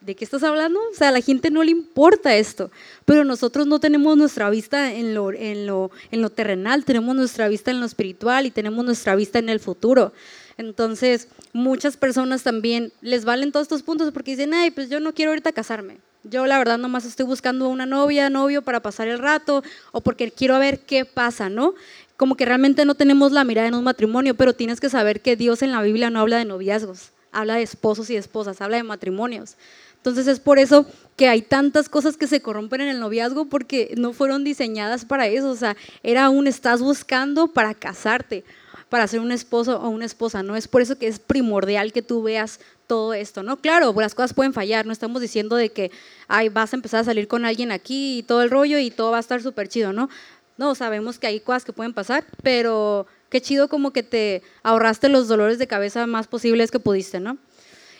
[0.00, 0.80] ¿de qué estás hablando?
[0.80, 2.70] O sea, a la gente no le importa esto,
[3.04, 7.48] pero nosotros no tenemos nuestra vista en lo, en lo, en lo terrenal, tenemos nuestra
[7.48, 10.12] vista en lo espiritual y tenemos nuestra vista en el futuro.
[10.56, 15.14] Entonces, muchas personas también les valen todos estos puntos porque dicen, ay, pues yo no
[15.14, 15.98] quiero ahorita casarme.
[16.24, 20.30] Yo la verdad nomás estoy buscando una novia, novio para pasar el rato o porque
[20.32, 21.74] quiero ver qué pasa, ¿no?
[22.16, 25.36] Como que realmente no tenemos la mirada en un matrimonio, pero tienes que saber que
[25.36, 28.82] Dios en la Biblia no habla de noviazgos, habla de esposos y esposas, habla de
[28.82, 29.56] matrimonios.
[29.98, 30.86] Entonces es por eso
[31.16, 35.26] que hay tantas cosas que se corrompen en el noviazgo porque no fueron diseñadas para
[35.26, 35.50] eso.
[35.50, 38.44] O sea, era un estás buscando para casarte,
[38.88, 40.42] para ser un esposo o una esposa.
[40.42, 43.58] No es por eso que es primordial que tú veas todo esto, ¿no?
[43.58, 44.86] Claro, las cosas pueden fallar.
[44.86, 45.90] No estamos diciendo de que
[46.28, 49.10] ay, vas a empezar a salir con alguien aquí y todo el rollo y todo
[49.10, 50.08] va a estar súper chido, ¿no?
[50.56, 55.08] No, sabemos que hay cosas que pueden pasar, pero qué chido como que te ahorraste
[55.08, 57.38] los dolores de cabeza más posibles que pudiste, ¿no?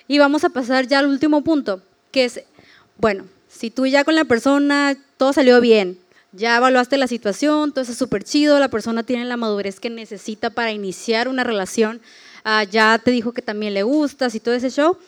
[0.09, 2.42] Y vamos a pasar ya al último punto, que es,
[2.96, 5.98] bueno, si tú ya con la persona todo salió bien,
[6.32, 10.50] ya evaluaste la situación, todo es súper chido, la persona tiene la madurez que necesita
[10.50, 12.00] para iniciar una relación,
[12.44, 14.98] uh, ya te dijo que también le gustas y todo ese show.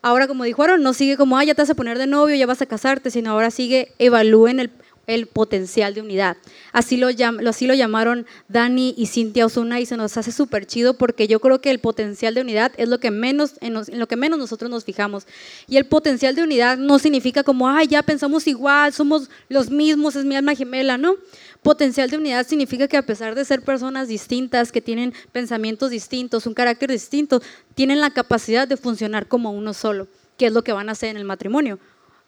[0.00, 2.36] Ahora, como dijo Aaron, no sigue como, ah, ya te vas a poner de novio,
[2.36, 4.70] ya vas a casarte, sino ahora sigue, evalúen el,
[5.08, 6.36] el potencial de unidad.
[6.70, 7.08] Así lo,
[7.48, 11.40] así lo llamaron Dani y Cintia Osuna y se nos hace súper chido porque yo
[11.40, 14.70] creo que el potencial de unidad es lo que menos, en, lo que menos nosotros
[14.70, 15.26] nos fijamos.
[15.66, 20.14] Y el potencial de unidad no significa como, ay, ya pensamos igual, somos los mismos,
[20.14, 21.16] es mi alma gemela, ¿no?
[21.62, 26.46] Potencial de unidad significa que a pesar de ser personas distintas, que tienen pensamientos distintos,
[26.46, 27.40] un carácter distinto,
[27.74, 30.06] tienen la capacidad de funcionar como uno solo,
[30.36, 31.78] que es lo que van a hacer en el matrimonio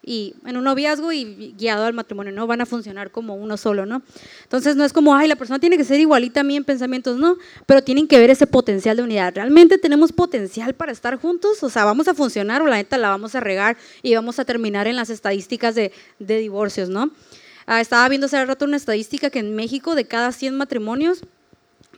[0.02, 2.46] y en un noviazgo y guiado al matrimonio, ¿no?
[2.46, 4.02] Van a funcionar como uno solo, ¿no?
[4.42, 7.18] Entonces no es como, ay, la persona tiene que ser igualita a mí en pensamientos,
[7.18, 7.36] no,
[7.66, 9.34] pero tienen que ver ese potencial de unidad.
[9.34, 11.62] ¿Realmente tenemos potencial para estar juntos?
[11.62, 14.44] O sea, ¿vamos a funcionar o la neta la vamos a regar y vamos a
[14.44, 17.10] terminar en las estadísticas de, de divorcios, ¿no?
[17.66, 21.20] Ah, estaba viendo hace rato una estadística que en México de cada 100 matrimonios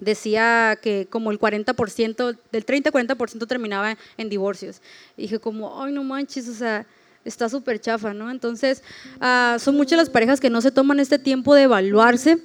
[0.01, 4.83] decía que como el 40%, del 30-40% terminaba en divorcios.
[5.17, 6.85] Y dije como, ay, no manches, o sea
[7.25, 8.31] está súper chafa, ¿no?
[8.31, 8.83] Entonces,
[9.21, 12.39] ah, son muchas las parejas que no se toman este tiempo de evaluarse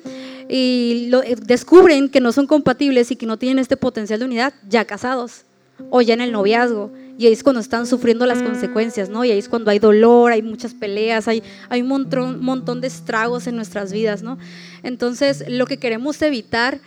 [0.50, 4.54] y eh, descubren que no son compatibles y que no tienen este potencial de unidad
[4.68, 5.44] ya casados
[5.90, 6.92] o ya en el noviazgo.
[7.20, 9.26] Y ahí es cuando están sufriendo las consecuencias, ¿no?
[9.26, 13.48] Y ahí es cuando hay dolor, hay muchas peleas, hay, hay un montón de estragos
[13.48, 14.38] en nuestras vidas, ¿no?
[14.84, 16.80] Entonces, lo que queremos evitar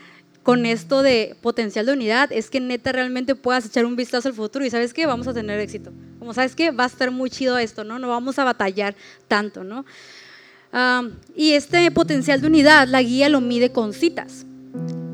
[0.43, 4.35] con esto de potencial de unidad es que neta realmente puedas echar un vistazo al
[4.35, 5.93] futuro y sabes que vamos a tener éxito.
[6.19, 7.99] Como sabes que va a estar muy chido esto, ¿no?
[7.99, 8.95] No vamos a batallar
[9.29, 9.85] tanto, ¿no?
[11.35, 14.47] y este potencial de unidad, la guía lo mide con citas.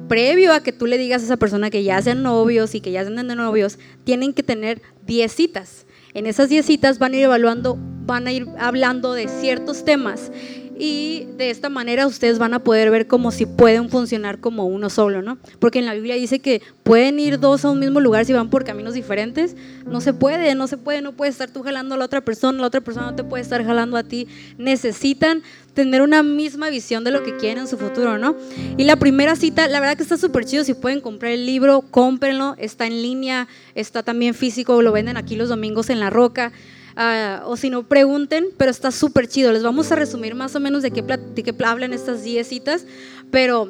[0.06, 2.92] Previo a que tú le digas a esa persona que ya sean novios y que
[2.92, 5.86] ya sean de novios, tienen que tener 10 citas.
[6.12, 10.30] En esas 10 citas van a ir evaluando, van a ir hablando de ciertos temas
[10.78, 14.90] y de esta manera ustedes van a poder ver como si pueden funcionar como uno
[14.90, 15.38] solo, ¿no?
[15.58, 18.50] Porque en la Biblia dice que pueden ir dos a un mismo lugar si van
[18.50, 19.56] por caminos diferentes.
[19.86, 22.60] No se puede, no se puede, no puede estar tú jalando a la otra persona,
[22.60, 24.28] la otra persona no te puede estar jalando a ti.
[24.58, 28.34] Necesitan tener una misma visión de lo que quieren en su futuro, ¿no?
[28.76, 31.82] Y la primera cita, la verdad que está súper chido, si pueden comprar el libro,
[31.90, 36.52] cómprenlo, está en línea, está también físico, lo venden aquí los domingos en La Roca.
[36.96, 39.52] Ah, o si no, pregunten, pero está súper chido.
[39.52, 42.86] Les vamos a resumir más o menos de qué, de qué hablan estas 10 citas,
[43.30, 43.64] pero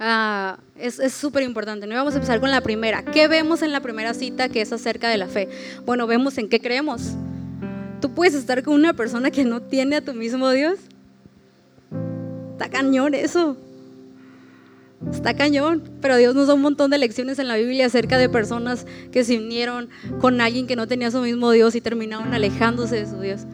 [0.00, 1.86] uh, es súper importante.
[1.86, 1.94] ¿no?
[1.94, 3.04] Vamos a empezar con la primera.
[3.04, 5.48] ¿Qué vemos en la primera cita que es acerca de la fe?
[5.86, 7.12] Bueno, vemos en qué creemos.
[8.00, 10.80] ¿Tú puedes estar con una persona que no tiene a tu mismo Dios?
[12.52, 13.56] Está cañón eso.
[15.08, 18.28] Está cañón, pero Dios nos da un montón de lecciones en la Biblia acerca de
[18.28, 19.88] personas que se unieron
[20.20, 23.46] con alguien que no tenía su mismo Dios y terminaron alejándose de su Dios.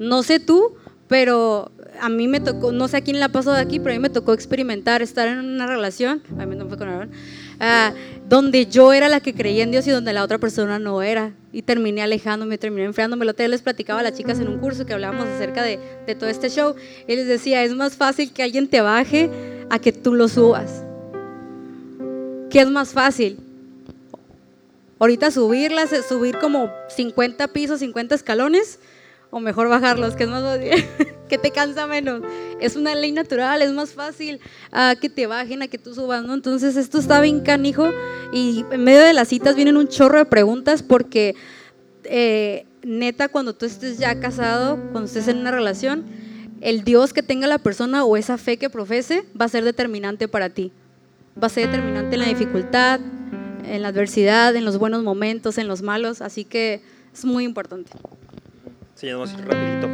[0.00, 0.74] No sé tú,
[1.06, 1.70] pero
[2.00, 3.94] a mí me tocó, no sé a quién le ha pasado de aquí, pero a
[3.94, 7.94] mí me tocó experimentar estar en una relación, a mí no fue con Aaron, uh,
[8.28, 11.34] donde yo era la que creía en Dios y donde la otra persona no era.
[11.52, 13.24] Y terminé alejándome, terminé enfriándome.
[13.24, 16.30] Lo les platicaba a las chicas en un curso que hablábamos acerca de, de todo
[16.30, 16.76] este show.
[17.08, 19.28] Y les decía, es más fácil que alguien te baje
[19.70, 20.84] a que tú lo subas.
[22.50, 23.38] ¿Qué es más fácil?
[24.98, 28.80] Ahorita subirlas, subir como 50 pisos, 50 escalones,
[29.30, 30.84] o mejor bajarlos, que es más fácil,
[31.28, 32.22] que te cansa menos.
[32.60, 34.40] Es una ley natural, es más fácil
[34.72, 36.24] a que te bajen, a que tú subas.
[36.28, 37.88] Entonces esto está bien canijo
[38.32, 41.36] y en medio de las citas vienen un chorro de preguntas porque
[42.04, 46.04] eh, neta cuando tú estés ya casado, cuando estés en una relación,
[46.60, 50.28] el Dios que tenga la persona o esa fe que profese va a ser determinante
[50.28, 50.72] para ti.
[51.42, 53.00] Va a ser determinante en la dificultad,
[53.64, 56.82] en la adversidad, en los buenos momentos, en los malos, así que
[57.12, 57.92] es muy importante.
[58.94, 59.88] Sí, vamos rapidito.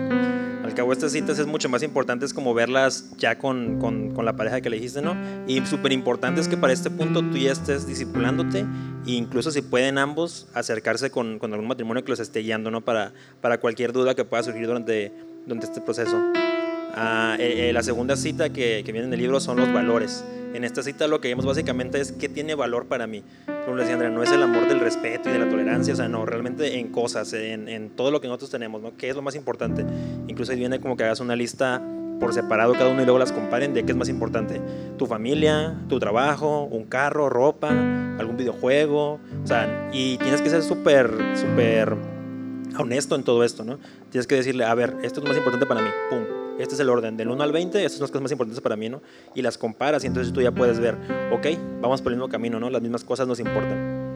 [0.65, 4.25] Al cabo estas citas es mucho más importante es como verlas ya con, con, con
[4.25, 5.17] la pareja que elegiste, ¿no?
[5.47, 8.67] Y súper importante es que para este punto tú ya estés discipulándote
[9.07, 12.81] e incluso si pueden ambos acercarse con, con algún matrimonio que los esté guiando, ¿no?
[12.85, 15.13] Para, para cualquier duda que pueda surgir durante,
[15.47, 16.21] durante este proceso.
[16.97, 20.25] Ah, eh, eh, la segunda cita que, que, viene en el libro son los valores.
[20.55, 23.23] En esta cita lo que vemos básicamente es qué tiene valor para mí.
[23.67, 26.09] Como decía Andrea, no es el amor del respeto y de la tolerancia, o sea,
[26.09, 28.97] no, realmente en cosas, en, en todo lo que nosotros tenemos, ¿no?
[28.97, 29.85] ¿Qué es lo más importante?
[30.27, 31.83] Incluso ahí viene como que hagas una lista
[32.19, 34.61] por separado cada uno y luego las comparen de qué es más importante.
[34.97, 37.69] Tu familia, tu trabajo, un carro, ropa,
[38.19, 41.95] algún videojuego, o sea, y tienes que ser súper, súper
[42.79, 43.79] honesto en todo esto, ¿no?
[44.11, 46.89] Tienes que decirle, a ver, esto es más importante para mí, pum, este es el
[46.89, 49.03] orden, del 1 al 20, estas son las cosas más importantes para mí, ¿no?
[49.35, 50.97] Y las comparas y entonces tú ya puedes ver,
[51.33, 51.47] ok,
[51.81, 52.71] vamos por el mismo camino, ¿no?
[52.71, 54.07] Las mismas cosas nos importan.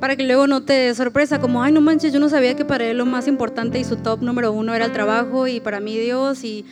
[0.00, 2.84] Para que luego no te sorpresa, como, ay, no manches, yo no sabía que para
[2.84, 5.96] él lo más importante y su top número uno era el trabajo y para mí
[5.96, 6.66] Dios y,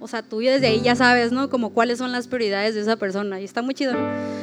[0.00, 1.48] o sea, tú desde ahí ya sabes, ¿no?
[1.48, 4.37] Como cuáles son las prioridades de esa persona y está muy chido, ¿no?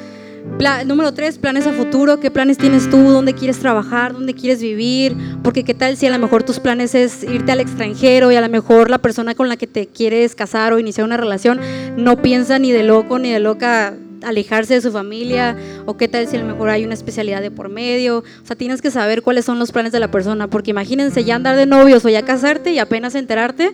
[0.86, 2.20] Número tres, planes a futuro.
[2.20, 2.97] ¿Qué planes tienes tú?
[2.97, 4.14] ¿Dónde quieres trabajar?
[4.14, 5.16] ¿Dónde quieres vivir?
[5.43, 8.41] Porque qué tal si a lo mejor tus planes es irte al extranjero y a
[8.41, 11.60] lo mejor la persona con la que te quieres casar o iniciar una relación
[11.97, 16.28] no piensa ni de loco ni de loca alejarse de su familia o qué tal
[16.28, 18.20] si a lo mejor hay una especialidad de por medio.
[18.20, 21.36] O sea, tienes que saber cuáles son los planes de la persona, porque imagínense ya
[21.36, 23.74] andar de novios o ya casarte y apenas enterarte,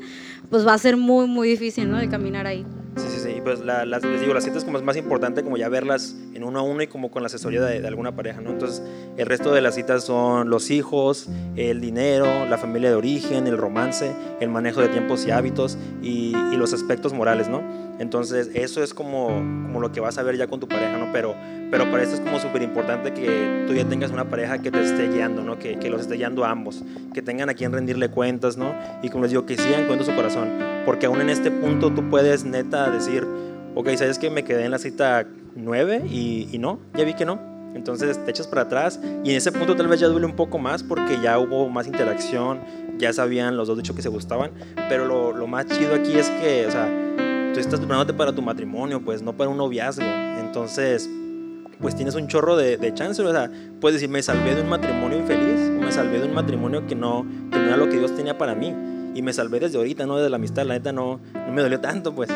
[0.49, 1.97] pues va a ser muy, muy difícil, ¿no?
[1.97, 2.65] De caminar ahí.
[3.01, 3.41] Sí, sí, sí.
[3.43, 6.59] Pues las, les digo, las citas como es más importante como ya verlas en uno
[6.59, 8.51] a uno y como con la asesoría de, alguna pareja, ¿no?
[8.51, 8.81] Entonces,
[9.17, 13.57] el resto de las citas son los hijos, el dinero, la familia de origen, el
[13.57, 17.61] romance, el manejo de tiempos y hábitos y, y los aspectos morales, ¿no?
[18.01, 21.11] Entonces, eso es como, como lo que vas a ver ya con tu pareja, ¿no?
[21.13, 21.35] Pero,
[21.69, 24.81] pero para eso es como súper importante que tú ya tengas una pareja que te
[24.81, 25.59] esté guiando, ¿no?
[25.59, 26.83] Que, que, los esté guiando a ambos,
[27.13, 28.73] que tengan a quien rendirle cuentas, ¿no?
[29.03, 30.49] Y como les digo, que sigan cuento su corazón,
[30.83, 33.27] porque aún en este punto tú puedes neta decir,
[33.75, 35.25] ok, ¿sabes que me quedé en la cita
[35.55, 36.79] 9 y, y no?
[36.95, 37.39] Ya vi que no.
[37.73, 40.57] Entonces te echas para atrás y en ese punto tal vez ya duele un poco
[40.57, 42.59] más porque ya hubo más interacción,
[42.97, 44.51] ya sabían los dos dicho que se gustaban,
[44.89, 46.89] pero lo, lo más chido aquí es que, o sea,
[47.53, 50.05] tú estás preparándote para tu matrimonio, pues no para un noviazgo.
[50.05, 51.09] Entonces,
[51.79, 54.69] pues tienes un chorro de, de chance, o sea, puedes decir, me salvé de un
[54.69, 57.97] matrimonio infeliz, o me salvé de un matrimonio que no, que no era lo que
[57.97, 58.73] Dios tenía para mí.
[59.13, 61.81] Y me salvé desde ahorita, no desde la amistad, la neta no, no me dolió
[61.81, 62.29] tanto, pues.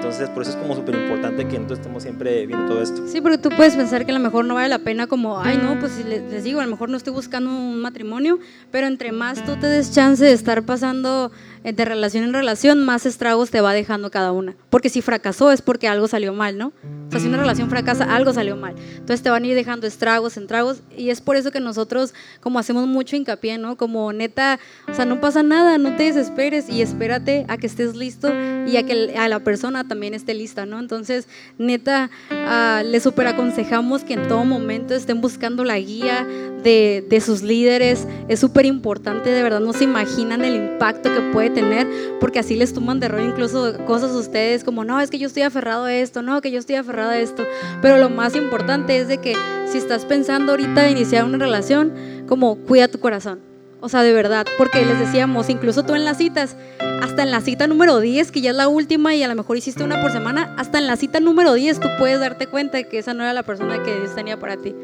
[0.00, 3.06] Entonces, por eso es como súper importante que nosotros estemos siempre viendo todo esto.
[3.06, 5.60] Sí, porque tú puedes pensar que a lo mejor no vale la pena como, ay,
[5.62, 8.38] no, pues les digo, a lo mejor no estoy buscando un matrimonio,
[8.70, 11.30] pero entre más tú te des chance de estar pasando
[11.62, 14.54] de relación en relación, más estragos te va dejando cada una.
[14.70, 16.72] Porque si fracasó es porque algo salió mal, ¿no?
[17.08, 18.74] O sea, si una relación fracasa, algo salió mal.
[18.78, 22.58] Entonces te van a ir dejando estragos, estragos, y es por eso que nosotros como
[22.58, 23.76] hacemos mucho hincapié, ¿no?
[23.76, 24.58] Como neta,
[24.88, 28.32] o sea, no pasa nada, no te desesperes y espérate a que estés listo
[28.66, 30.78] y a que a la persona también esté lista, ¿no?
[30.78, 36.26] Entonces, neta, uh, les super aconsejamos que en todo momento estén buscando la guía
[36.62, 38.06] de, de sus líderes.
[38.28, 41.86] Es súper importante, de verdad, no se imaginan el impacto que puede tener,
[42.20, 45.26] porque así les toman de rollo incluso cosas a ustedes como, no, es que yo
[45.26, 47.44] estoy aferrado a esto, no, que yo estoy aferrado a esto.
[47.82, 49.34] Pero lo más importante es de que
[49.66, 51.92] si estás pensando ahorita de iniciar una relación,
[52.28, 53.40] como cuida tu corazón.
[53.82, 56.54] O sea, de verdad, porque les decíamos, incluso tú en las citas,
[57.02, 59.56] hasta en la cita número 10, que ya es la última y a lo mejor
[59.56, 62.88] hiciste una por semana, hasta en la cita número 10 tú puedes darte cuenta de
[62.88, 64.74] que esa no era la persona que Dios tenía para ti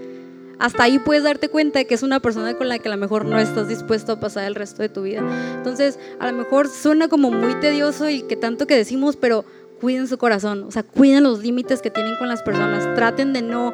[0.58, 2.98] hasta ahí puedes darte cuenta de que es una persona con la que a lo
[2.98, 5.22] mejor no estás dispuesto a pasar el resto de tu vida.
[5.56, 9.44] Entonces, a lo mejor suena como muy tedioso y que tanto que decimos, pero
[9.86, 13.40] cuiden su corazón, o sea, cuiden los límites que tienen con las personas, traten de
[13.40, 13.72] no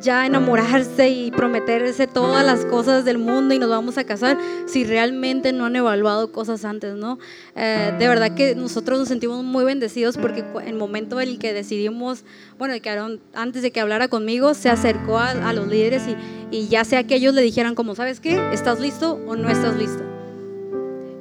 [0.00, 4.36] ya enamorarse y prometerse todas las cosas del mundo y nos vamos a casar
[4.66, 7.20] si realmente no han evaluado cosas antes, ¿no?
[7.54, 11.52] Eh, de verdad que nosotros nos sentimos muy bendecidos porque el momento en el que
[11.52, 12.24] decidimos,
[12.58, 12.90] bueno, que
[13.32, 16.16] antes de que hablara conmigo, se acercó a, los líderes y,
[16.50, 18.50] y ya sea que ellos le dijeran como, ¿sabes qué?
[18.52, 20.02] ¿Estás listo o no estás listo?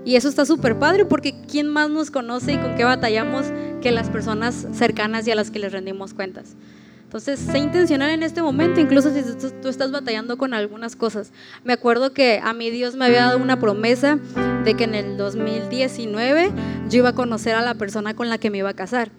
[0.04, 3.46] Y eso está súper padre porque ¿quién más nos conoce y con qué batallamos
[3.82, 6.56] que las personas cercanas y a las que les rendimos cuentas?
[7.04, 9.22] Entonces, sé intencional en este momento, incluso si
[9.62, 11.34] tú estás batallando con algunas cosas.
[11.66, 14.18] Me acuerdo que a mí Dios me había dado una promesa
[14.64, 16.52] de que en el 2019
[16.90, 19.12] yo iba a conocer a la persona con la que me iba a casar.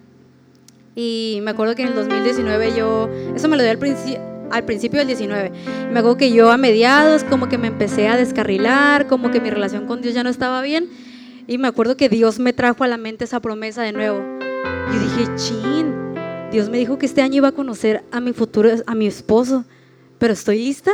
[0.95, 4.65] Y me acuerdo que en el 2019 yo, eso me lo dio al principio al
[4.65, 5.51] principio del 19.
[5.91, 9.49] Me acuerdo que yo a mediados como que me empecé a descarrilar, como que mi
[9.49, 10.89] relación con Dios ya no estaba bien.
[11.47, 14.19] Y me acuerdo que Dios me trajo a la mente esa promesa de nuevo.
[14.91, 15.93] Yo dije, chin,
[16.51, 19.65] Dios me dijo que este año iba a conocer a mi futuro, a mi esposo,
[20.19, 20.91] pero estoy lista.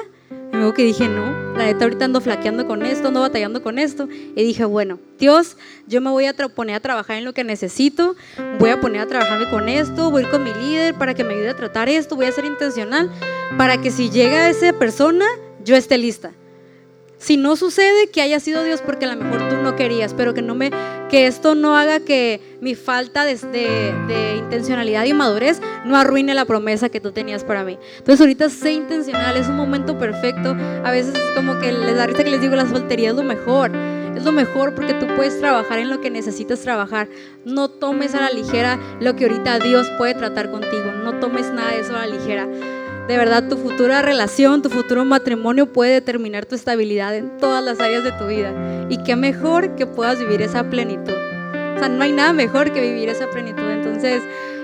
[0.51, 3.77] Y luego que dije, no, la neta ahorita ando flaqueando con esto, ando batallando con
[3.77, 4.07] esto.
[4.09, 8.15] Y dije, bueno, Dios, yo me voy a poner a trabajar en lo que necesito,
[8.57, 11.23] voy a poner a trabajarme con esto, voy a ir con mi líder para que
[11.23, 13.11] me ayude a tratar esto, voy a ser intencional
[13.57, 15.25] para que si llega esa persona,
[15.63, 16.31] yo esté lista.
[17.19, 20.33] Si no sucede, que haya sido Dios porque a lo mejor tú no querías, pero
[20.33, 20.71] que, no me,
[21.09, 26.45] que esto no haga que mi falta de, de, intencionalidad y madurez no arruine la
[26.45, 27.77] promesa que tú tenías para mí.
[27.97, 30.55] Entonces ahorita sé intencional, es un momento perfecto.
[30.85, 33.71] A veces es como que les da que les digo, la soltería es lo mejor.
[34.15, 37.09] Es lo mejor porque tú puedes trabajar en lo que necesitas trabajar.
[37.43, 40.93] No tomes a la ligera lo que ahorita Dios puede tratar contigo.
[41.03, 42.47] No tomes nada de eso a la ligera
[43.07, 47.79] de verdad tu futura relación, tu futuro matrimonio puede determinar tu estabilidad en todas las
[47.79, 48.53] áreas de tu vida.
[48.89, 51.13] Y qué mejor que puedas vivir esa plenitud.
[51.75, 53.69] O sea, no hay nada mejor que vivir esa plenitud.
[53.69, 54.21] Entonces,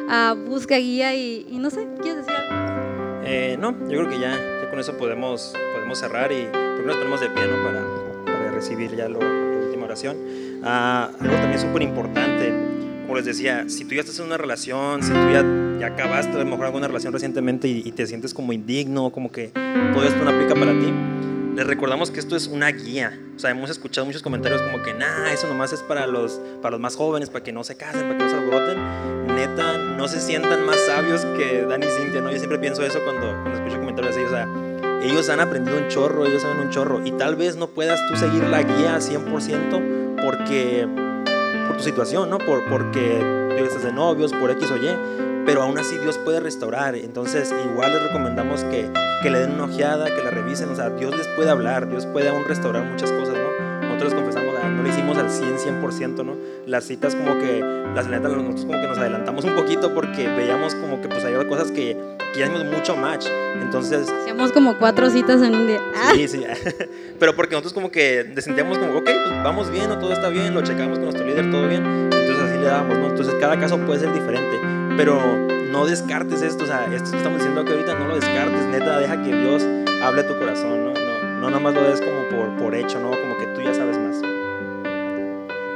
[0.07, 3.23] uh, busca guía y, y, no sé, ¿quieres decir algo?
[3.23, 4.31] Eh, no, yo creo que ya,
[4.61, 7.83] ya, con eso podemos, podemos cerrar y primero nos ponemos de pie para,
[8.25, 10.17] para recibir ya lo, la última oración.
[10.61, 12.74] Uh, algo también súper importante
[13.05, 15.45] como les decía, si tú ya estás en una relación, si tú ya,
[15.79, 19.31] ya acabaste a lo mejor alguna relación recientemente y, y te sientes como indigno, como
[19.31, 19.51] que
[19.93, 20.91] todo esto no aplica para ti,
[21.55, 23.17] les recordamos que esto es una guía.
[23.35, 26.71] O sea, hemos escuchado muchos comentarios como que, nah, eso nomás es para los, para
[26.71, 29.35] los más jóvenes, para que no se casen, para que no se alboroten.
[29.35, 32.31] Neta, no se sientan más sabios que Dani y Cintia, ¿no?
[32.31, 34.25] Yo siempre pienso eso cuando, cuando escucho comentarios así.
[34.25, 34.47] O sea,
[35.03, 37.05] ellos han aprendido un chorro, ellos saben un chorro.
[37.05, 40.87] Y tal vez no puedas tú seguir la guía 100% porque,
[41.77, 42.37] tu situación, ¿no?
[42.37, 43.19] Por, porque
[43.57, 46.95] tú estás de novios, por X o Y pero aún así Dios puede restaurar.
[46.95, 48.89] Entonces, igual les recomendamos que,
[49.21, 50.69] que, le den una ojeada, que la revisen.
[50.69, 53.54] O sea, Dios les puede hablar, Dios puede aún restaurar muchas cosas, ¿no?
[53.95, 56.35] Nosotros confesamos, no lo hicimos al 100, 100%, ¿no?
[56.67, 57.61] Las citas como que,
[57.95, 61.47] las netas, nosotros como que nos adelantamos un poquito porque veíamos como que pues había
[61.47, 61.97] cosas que,
[62.33, 63.27] que ya mucho match.
[63.61, 64.09] Entonces...
[64.09, 65.79] Hacíamos como cuatro citas en un día.
[66.13, 66.43] Sí, sí.
[67.19, 70.53] pero porque nosotros como que sentíamos como, ok, pues vamos bien, o todo está bien,
[70.53, 71.85] lo checamos con nuestro líder, todo bien.
[71.85, 73.07] Entonces así le damos, ¿no?
[73.07, 74.59] Entonces cada caso puede ser diferente
[74.97, 75.19] pero
[75.71, 78.99] no descartes esto, o sea, esto que estamos diciendo aquí ahorita, no lo descartes, neta,
[78.99, 79.63] deja que Dios
[80.01, 80.93] hable a tu corazón, ¿no?
[80.93, 83.11] No, no nada más lo des como por, por hecho, ¿no?
[83.11, 84.21] Como que tú ya sabes más.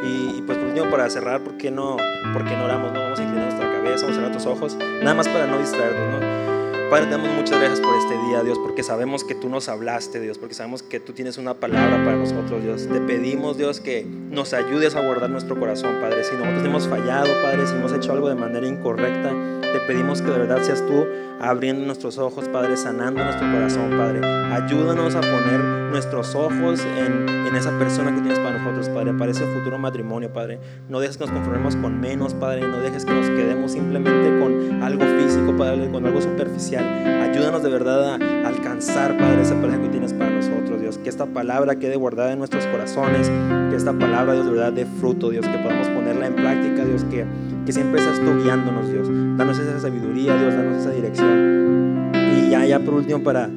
[0.01, 1.97] Y, pues por último, para cerrar, ¿por qué no,
[2.34, 2.93] por qué no oramos?
[2.93, 3.01] ¿no?
[3.01, 6.22] Vamos a inclinar nuestra cabeza, vamos a cerrar tus ojos, nada más para no distraernos,
[6.22, 6.59] ¿no?
[6.89, 10.19] Padre, te damos muchas gracias por este día, Dios, porque sabemos que tú nos hablaste,
[10.19, 12.87] Dios, porque sabemos que tú tienes una palabra para nosotros, Dios.
[12.87, 16.23] Te pedimos, Dios, que nos ayudes a guardar nuestro corazón, Padre.
[16.23, 19.29] Si nosotros hemos fallado, Padre, si hemos hecho algo de manera incorrecta,
[19.61, 21.05] te pedimos que de verdad seas tú
[21.39, 24.25] abriendo nuestros ojos, Padre, sanando nuestro corazón, Padre.
[24.25, 29.31] Ayúdanos a poner nuestros ojos en, en esa persona que tienes para nosotros, Padre, para
[29.31, 30.59] ese futuro matrimonio, Padre.
[30.87, 32.67] No dejes que nos conformemos con menos, Padre.
[32.67, 36.83] No dejes que nos quedemos simplemente con algo físico, Padre, con algo superficial.
[37.21, 40.97] Ayúdanos de verdad a alcanzar, Padre, esa pareja que tienes para nosotros, Dios.
[40.97, 43.31] Que esta palabra quede guardada en nuestros corazones.
[43.69, 45.47] Que esta palabra, Dios, de verdad dé fruto, Dios.
[45.47, 47.03] Que podamos ponerla en práctica, Dios.
[47.05, 47.25] Que,
[47.65, 49.07] que siempre seas tú guiándonos, Dios.
[49.37, 50.53] Danos esa sabiduría, Dios.
[50.53, 52.11] Danos esa dirección.
[52.37, 53.49] Y ya, ya por último, para,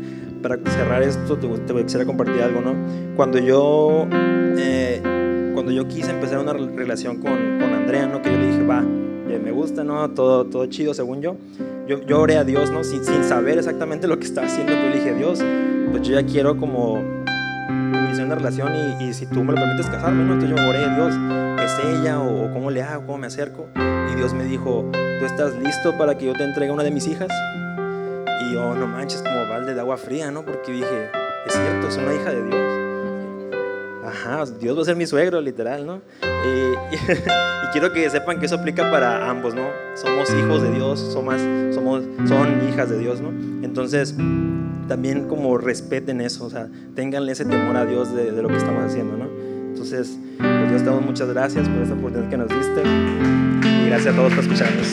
[0.42, 2.74] para cerrar esto, te, te quisiera compartir algo, ¿no?
[3.16, 5.00] Cuando yo, eh,
[5.54, 8.20] cuando yo quise empezar una relación con, con Andrea, ¿no?
[8.20, 10.10] Que yo le dije, va, me gusta, ¿no?
[10.10, 11.36] Todo, todo chido, según yo.
[11.86, 12.84] Yo, yo oré a Dios, ¿no?
[12.84, 15.42] Sin, sin saber exactamente lo que estaba haciendo, pero le dije, Dios,
[15.90, 19.86] pues yo ya quiero como iniciar una relación y, y, si tú me lo permites
[19.86, 20.34] casarme, ¿no?
[20.34, 21.14] Entonces yo oré, Dios,
[21.64, 23.68] ¿es ella o, o cómo le hago, cómo me acerco?
[24.12, 27.06] Y Dios me dijo, ¿tú estás listo para que yo te entregue una de mis
[27.06, 27.28] hijas?
[28.52, 30.44] Yo, no manches, como balde de agua fría, ¿no?
[30.44, 31.10] Porque dije,
[31.46, 32.82] es cierto, es una hija de Dios.
[34.04, 36.02] Ajá, Dios va a ser mi suegro, literal, ¿no?
[36.22, 39.62] Y, y, quiero que sepan que eso aplica para ambos, ¿no?
[39.94, 41.36] Somos hijos de Dios, somos,
[41.74, 43.30] somos, son hijas de Dios, ¿no?
[43.64, 44.14] Entonces,
[44.86, 48.56] también como respeten eso, o sea, tenganle ese temor a Dios de, de lo que
[48.58, 49.28] estamos haciendo, ¿no?
[49.70, 54.12] Entonces, pues Dios te damos muchas gracias por esta oportunidad que nos diste y gracias
[54.12, 54.88] a todos por escucharnos.